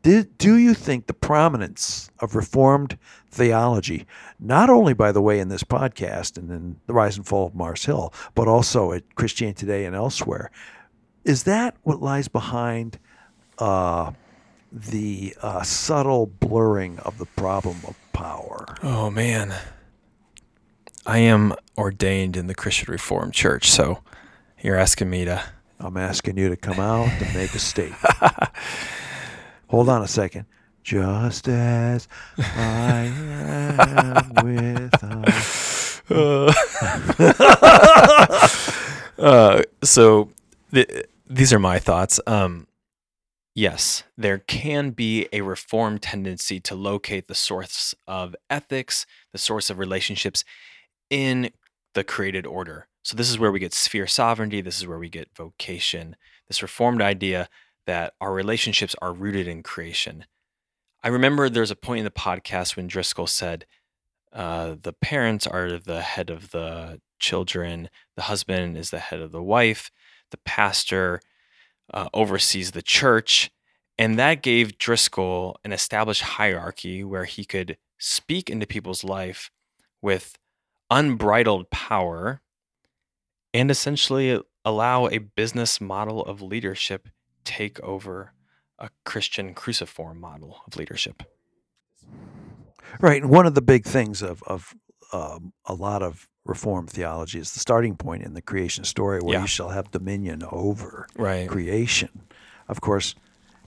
do, 0.03 0.25
do 0.25 0.57
you 0.57 0.75
think 0.75 1.07
the 1.07 1.15
prominence 1.15 2.11
of 2.21 2.35
Reformed 2.35 2.99
theology, 3.31 4.07
not 4.41 4.69
only, 4.69 4.95
by 4.95 5.13
the 5.13 5.23
way, 5.23 5.39
in 5.39 5.49
this 5.49 5.63
podcast 5.63 6.37
and 6.37 6.51
in 6.51 6.77
The 6.87 6.93
Rise 6.93 7.17
and 7.17 7.27
Fall 7.27 7.47
of 7.47 7.55
Mars 7.55 7.85
Hill, 7.85 8.13
but 8.35 8.49
also 8.49 8.93
at 8.93 9.15
Christianity 9.15 9.61
Today 9.61 9.85
and 9.85 9.95
elsewhere, 9.95 10.51
is 11.25 11.45
that 11.45 11.77
what 11.83 12.03
lies 12.03 12.27
behind 12.27 12.99
uh, 13.59 14.13
the 14.73 15.37
uh, 15.41 15.63
subtle 15.63 16.27
blurring 16.27 16.99
of 17.01 17.19
the 17.19 17.27
problem 17.27 17.77
of 17.87 17.97
power? 18.13 18.67
Oh 18.83 19.11
man. 19.11 19.55
I 21.07 21.19
am 21.19 21.55
ordained 21.77 22.37
in 22.37 22.47
the 22.47 22.55
Christian 22.55 22.91
Reformed 22.91 23.35
Church, 23.35 23.71
so 23.71 24.03
you're 24.61 24.77
asking 24.77 25.11
me 25.11 25.25
to. 25.25 25.43
I'm 25.81 25.97
asking 25.97 26.39
you 26.39 26.49
to 26.49 26.57
come 26.57 26.79
out 26.79 27.09
and 27.09 27.35
make 27.35 27.53
a 27.55 27.59
statement. 27.59 27.99
Hold 29.73 29.89
on 29.89 30.03
a 30.03 30.07
second. 30.07 30.45
Just 30.85 31.49
as 31.49 32.07
I 32.39 33.11
am 33.79 34.33
with 34.45 34.93
Uh, 39.19 39.63
so 39.83 40.29
th- 40.75 41.07
these 41.27 41.55
are 41.55 41.59
my 41.59 41.79
thoughts. 41.79 42.21
Um, 42.27 42.67
yes, 43.55 44.03
there 44.19 44.41
can 44.41 44.91
be 44.91 45.27
a 45.33 45.41
reform 45.41 45.99
tendency 45.99 46.61
to 46.61 46.75
locate 46.75 47.29
the 47.29 47.35
source 47.35 47.95
of 48.07 48.37
ethics, 48.51 49.07
the 49.33 49.39
source 49.39 49.71
of 49.71 49.79
relationships 49.79 50.45
in 51.09 51.51
the 51.95 52.05
created 52.05 52.47
order. 52.47 52.89
So 53.05 53.17
this 53.17 53.31
is 53.31 53.39
where 53.39 53.53
we 53.53 53.61
get 53.61 53.73
sphere 53.73 54.07
sovereignty. 54.07 54.61
This 54.61 54.79
is 54.79 54.87
where 54.87 54.99
we 54.99 55.09
get 55.09 55.35
vocation. 55.35 56.17
This 56.49 56.61
reformed 56.61 57.01
idea 57.01 57.49
that 57.87 58.15
our 58.21 58.33
relationships 58.33 58.95
are 59.03 59.13
rooted 59.13 59.49
in 59.49 59.63
creation. 59.63 60.27
I 61.03 61.09
remember 61.09 61.49
there's 61.49 61.71
a 61.71 61.77
point 61.77 62.01
in 62.01 62.05
the 62.05 62.11
podcast 62.11 62.77
when 62.77 62.87
Driscoll 62.87 63.27
said, 63.27 63.67
uh, 64.33 64.77
the 64.81 64.93
parents 64.93 65.47
are 65.47 65.79
the 65.79 66.01
head 66.01 66.31
of 66.31 66.53
the 66.53 67.01
children, 67.19 67.91
the 68.17 68.23
husband 68.23 68.77
is 68.77 68.91
the 68.91 68.99
head 68.99 69.21
of 69.21 69.33
the 69.33 69.43
wife, 69.43 69.91
the 70.31 70.39
pastor 70.39 71.21
uh, 71.93 72.09
oversees 72.15 72.71
the 72.71 72.83
church. 72.83 73.51
And 73.99 74.19
that 74.19 74.43
gave 74.43 74.79
Driscoll 74.79 75.59
an 75.65 75.73
established 75.73 76.23
hierarchy 76.23 77.05
where 77.05 77.25
he 77.25 77.45
could 77.45 77.77
speak 77.99 78.49
into 78.49 78.67
people's 78.67 79.05
life 79.05 79.51
with 80.01 80.39
unbridled 80.91 81.71
power 81.71 82.41
and 83.55 83.71
essentially 83.71 84.41
allow 84.65 85.09
a 85.09 85.19
business 85.19 85.81
model 85.81 86.25
of 86.25 86.41
leadership 86.41 87.09
take 87.45 87.81
over 87.81 88.33
a 88.79 88.91
Christian 89.05 89.55
cruciform 89.55 90.21
model 90.21 90.63
of 90.67 90.77
leadership. 90.77 91.23
Right. 93.01 93.23
And 93.23 93.31
one 93.31 93.47
of 93.47 93.55
the 93.55 93.63
big 93.63 93.85
things 93.85 94.23
of, 94.23 94.43
of 94.45 94.75
um, 95.13 95.53
a 95.65 95.75
lot 95.75 96.03
of 96.03 96.29
Reformed 96.45 96.91
theology 96.91 97.39
is 97.39 97.53
the 97.53 97.61
starting 97.61 97.95
point 97.97 98.25
in 98.25 98.35
the 98.35 98.43
creation 98.43 98.83
story 98.83 99.21
where 99.21 99.35
Yeah. 99.37 99.43
you 99.43 99.47
shall 99.47 99.69
have 99.69 99.93
dominion 99.93 100.43
over 100.51 101.07
Right. 101.17 101.49
creation. 101.49 102.09
Of 102.69 102.81
course, 102.81 103.15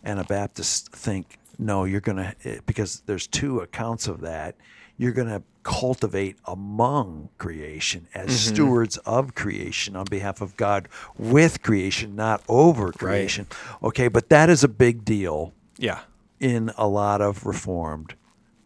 Anabaptists 0.04 0.90
think, 0.90 1.40
no, 1.58 1.86
you're 1.86 2.02
going 2.02 2.18
to, 2.18 2.62
because 2.66 3.02
there's 3.06 3.28
two 3.28 3.60
accounts 3.62 4.08
of 4.10 4.20
that, 4.22 4.56
you're 4.98 5.12
going 5.12 5.28
to 5.28 5.44
cultivate 5.64 6.38
among 6.46 7.30
creation 7.38 8.08
as 8.14 8.28
Mm-hmm. 8.28 8.54
stewards 8.56 8.98
of 8.98 9.34
creation 9.36 9.96
on 9.96 10.06
behalf 10.06 10.40
of 10.42 10.56
God 10.58 10.88
with 11.18 11.62
creation, 11.64 12.16
not 12.16 12.42
over 12.48 12.92
creation. 12.92 13.48
Okay, 13.82 14.08
but 14.08 14.30
that 14.30 14.50
is 14.50 14.64
a 14.64 14.68
big 14.68 15.04
deal 15.04 15.54
Yeah. 15.78 16.02
in 16.40 16.72
a 16.78 16.88
lot 16.88 17.22
of 17.22 17.46
Reformed 17.46 18.16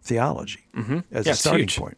theology 0.02 0.65
Mm-hmm. 0.76 1.00
as 1.12 1.26
Yeah, 1.26 1.32
a 1.32 1.36
starting 1.36 1.62
huge. 1.68 1.78
point. 1.78 1.98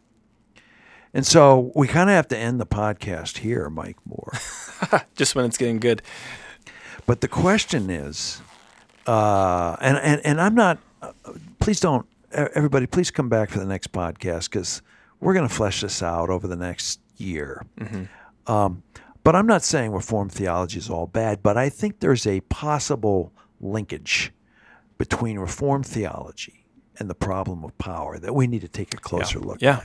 And 1.14 1.26
so 1.26 1.72
we 1.74 1.88
kind 1.88 2.08
of 2.08 2.14
have 2.16 2.28
to 2.28 2.38
end 2.38 2.58
the 2.60 2.66
podcast 2.66 3.38
here, 3.38 3.68
Mike 3.68 3.98
Moore. 4.06 4.32
Just 5.14 5.34
when 5.34 5.44
it's 5.44 5.58
getting 5.58 5.78
good. 5.78 6.00
But 7.04 7.20
the 7.20 7.28
question 7.28 7.90
is, 7.90 8.40
uh, 9.06 9.76
and, 9.80 9.98
and, 9.98 10.20
and 10.24 10.40
I'm 10.40 10.54
not, 10.54 10.78
uh, 11.02 11.12
please 11.58 11.80
don't 11.80 12.06
everybody, 12.32 12.86
please 12.86 13.10
come 13.10 13.28
back 13.28 13.50
for 13.50 13.58
the 13.58 13.66
next 13.66 13.92
podcast 13.92 14.50
because 14.50 14.82
we're 15.20 15.34
going 15.34 15.48
to 15.48 15.54
flesh 15.54 15.80
this 15.80 16.02
out 16.02 16.30
over 16.30 16.46
the 16.46 16.56
next 16.56 17.00
year. 17.16 17.64
Um, 18.46 18.82
but 19.24 19.36
I'm 19.36 19.46
not 19.46 19.62
saying 19.62 19.92
Reformed 19.92 20.32
theology 20.32 20.78
is 20.78 20.90
all 20.90 21.06
bad, 21.06 21.42
but 21.42 21.56
I 21.56 21.68
think 21.68 22.00
there's 22.00 22.26
a 22.26 22.40
possible 22.42 23.32
linkage 23.60 24.32
between 24.98 25.38
Reformed 25.38 25.86
theology 25.86 26.66
and 26.98 27.08
the 27.08 27.14
problem 27.14 27.64
of 27.64 27.76
power 27.78 28.18
that 28.18 28.34
we 28.34 28.46
need 28.46 28.62
to 28.62 28.68
take 28.68 28.94
a 28.94 28.96
closer 28.96 29.38
look 29.38 29.56
at. 29.56 29.62
Yeah. 29.62 29.80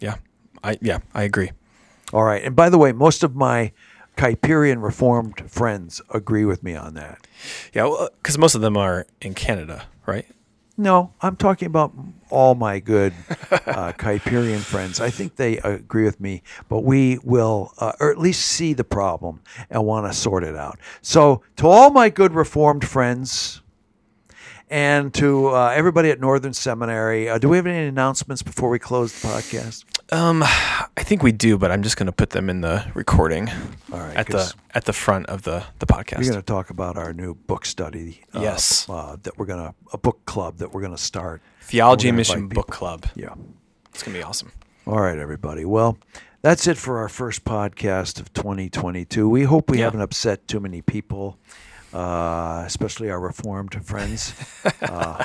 Yeah. 0.00 0.14
I 0.62 0.78
yeah, 0.82 0.98
I 1.14 1.22
agree. 1.22 1.52
All 2.12 2.24
right. 2.24 2.42
And 2.42 2.54
by 2.54 2.68
the 2.68 2.78
way, 2.78 2.92
most 2.92 3.22
of 3.22 3.34
my 3.34 3.72
Kuyperian 4.16 4.82
Reformed 4.82 5.50
friends 5.50 6.02
agree 6.10 6.44
with 6.44 6.62
me 6.62 6.74
on 6.74 6.94
that. 6.94 7.26
Yeah, 7.72 8.06
because 8.18 8.36
most 8.36 8.54
of 8.54 8.60
them 8.60 8.76
are 8.76 9.06
in 9.22 9.32
Canada, 9.34 9.86
right? 10.06 10.26
No, 10.80 11.12
I'm 11.20 11.36
talking 11.36 11.66
about 11.66 11.92
all 12.30 12.54
my 12.54 12.78
good 12.78 13.12
uh, 13.50 13.92
Kuyperian 13.98 14.60
friends. 14.60 14.98
I 14.98 15.10
think 15.10 15.36
they 15.36 15.58
agree 15.58 16.04
with 16.04 16.18
me, 16.18 16.42
but 16.70 16.84
we 16.84 17.18
will, 17.22 17.74
uh, 17.76 17.92
or 18.00 18.10
at 18.10 18.16
least 18.16 18.46
see 18.46 18.72
the 18.72 18.82
problem 18.82 19.42
and 19.68 19.84
want 19.84 20.10
to 20.10 20.18
sort 20.18 20.42
it 20.42 20.56
out. 20.56 20.78
So, 21.02 21.42
to 21.56 21.66
all 21.66 21.90
my 21.90 22.08
good 22.08 22.32
Reformed 22.32 22.88
friends 22.88 23.60
and 24.70 25.12
to 25.12 25.48
uh, 25.48 25.68
everybody 25.74 26.08
at 26.08 26.18
Northern 26.18 26.54
Seminary, 26.54 27.28
uh, 27.28 27.36
do 27.36 27.50
we 27.50 27.58
have 27.58 27.66
any 27.66 27.86
announcements 27.86 28.42
before 28.42 28.70
we 28.70 28.78
close 28.78 29.12
the 29.20 29.28
podcast? 29.28 29.84
Um, 30.12 30.42
I 30.42 30.86
think 31.04 31.22
we 31.22 31.30
do, 31.32 31.56
but 31.56 31.70
I'm 31.70 31.82
just 31.82 31.96
going 31.96 32.06
to 32.06 32.12
put 32.12 32.30
them 32.30 32.50
in 32.50 32.62
the 32.62 32.84
recording. 32.94 33.48
All 33.92 34.00
right, 34.00 34.16
At 34.16 34.26
the 34.26 34.52
at 34.74 34.84
the 34.84 34.92
front 34.92 35.26
of 35.26 35.42
the 35.42 35.64
the 35.78 35.86
podcast. 35.86 36.18
We're 36.18 36.24
going 36.30 36.34
to 36.36 36.42
talk 36.42 36.70
about 36.70 36.96
our 36.96 37.12
new 37.12 37.34
book 37.34 37.64
study. 37.64 38.22
uh, 38.34 38.40
Yes. 38.40 38.88
uh, 38.88 39.16
that 39.22 39.38
we're 39.38 39.46
going 39.46 39.64
to 39.68 39.74
a 39.92 39.98
book 39.98 40.24
club 40.24 40.58
that 40.58 40.72
we're 40.72 40.80
going 40.80 40.96
to 40.96 41.02
start. 41.02 41.42
Theology 41.62 42.10
Mission 42.10 42.48
Book. 42.48 42.68
Club. 42.68 43.06
Yeah. 43.14 43.34
It's 43.92 44.02
going 44.02 44.14
to 44.14 44.18
be 44.18 44.24
awesome. 44.24 44.50
All 44.86 45.00
right, 45.00 45.18
everybody. 45.18 45.64
Well, 45.64 45.96
that's 46.42 46.66
it 46.66 46.76
for 46.76 46.98
our 46.98 47.08
first 47.08 47.44
podcast 47.44 48.18
of 48.18 48.32
2022. 48.32 49.28
We 49.28 49.44
hope 49.44 49.70
we 49.70 49.78
Yeah. 49.78 49.84
haven't 49.84 50.00
upset 50.00 50.48
too 50.48 50.58
many 50.58 50.82
people, 50.82 51.38
uh, 51.92 52.62
especially 52.66 53.10
our 53.10 53.20
Reformed 53.20 53.84
friends. 53.84 54.32
uh, 54.82 55.24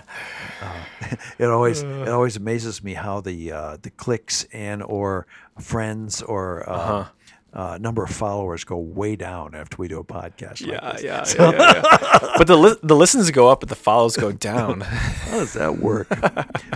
uh, 0.62 0.84
it 1.39 1.45
always 1.45 1.84
it 1.84 2.10
always 2.10 2.36
amazes 2.36 2.84
me 2.84 2.93
how 2.93 3.21
the 3.21 3.51
uh, 3.51 3.78
the 3.82 3.89
clicks 3.91 4.45
and 4.54 4.82
or 4.84 5.28
friends 5.60 6.21
or 6.21 6.67
uh, 6.69 6.73
Uh-huh. 6.73 7.06
uh, 7.54 7.78
number 7.78 8.04
of 8.04 8.10
followers 8.10 8.63
go 8.65 8.78
way 8.78 9.15
down 9.15 9.56
after 9.56 9.78
we 9.78 9.88
do 9.88 9.99
a 9.99 10.04
podcast. 10.04 10.62
like 10.62 11.01
Yeah, 11.01 11.21
this. 11.21 11.36
yeah, 11.36 11.51
yeah, 11.51 11.51
yeah, 11.51 11.82
yeah. 12.21 12.34
But 12.38 12.47
the 12.47 12.58
li- 12.58 12.80
the 12.84 12.95
listens 12.95 13.32
go 13.32 13.47
up, 13.49 13.60
but 13.62 13.69
the 13.69 13.75
follows 13.75 14.17
go 14.17 14.32
down. 14.32 14.82
How 14.82 15.39
does 15.39 15.54
that 15.54 15.78
work? 15.80 16.08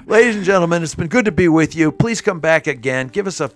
Ladies 0.07 0.35
and 0.37 0.45
gentlemen, 0.45 0.83
it's 0.83 0.95
been 0.95 1.07
good 1.09 1.25
to 1.25 1.31
be 1.33 1.47
with 1.49 1.75
you. 1.75 1.91
Please 1.91 2.21
come 2.21 2.39
back 2.39 2.67
again. 2.67 3.07
Give 3.09 3.27
us 3.27 3.41
a 3.41 3.49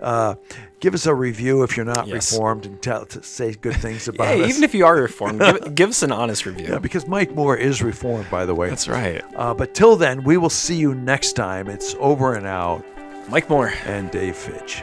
uh, 0.00 0.34
give 0.80 0.94
us 0.94 1.06
a 1.06 1.14
review 1.14 1.62
if 1.62 1.76
you're 1.76 1.86
not 1.86 2.06
Yes. 2.06 2.32
reformed 2.32 2.66
and 2.66 2.80
tell 2.82 3.06
to 3.06 3.22
say 3.22 3.54
good 3.54 3.76
things 3.76 4.08
about 4.08 4.26
hey, 4.28 4.42
us. 4.42 4.50
even 4.50 4.64
if 4.64 4.74
you 4.74 4.84
are 4.86 4.96
reformed, 4.96 5.40
give, 5.40 5.74
give 5.74 5.88
us 5.90 6.02
an 6.02 6.12
honest 6.12 6.46
review. 6.46 6.66
yeah, 6.68 6.78
because 6.78 7.06
Mike 7.06 7.34
Moore 7.34 7.56
is 7.56 7.82
reformed, 7.82 8.28
by 8.30 8.44
the 8.46 8.54
way. 8.54 8.68
That's 8.68 8.88
right. 8.88 9.22
Uh, 9.36 9.54
but 9.54 9.74
till 9.74 9.96
then, 9.96 10.22
we 10.24 10.36
will 10.36 10.50
see 10.50 10.76
you 10.76 10.94
next 10.94 11.32
time. 11.34 11.68
It's 11.68 11.94
over 11.98 12.34
and 12.34 12.46
out. 12.46 12.84
Mike 13.28 13.48
Moore. 13.50 13.72
And 13.86 14.10
Dave 14.10 14.36
Fitch. 14.36 14.82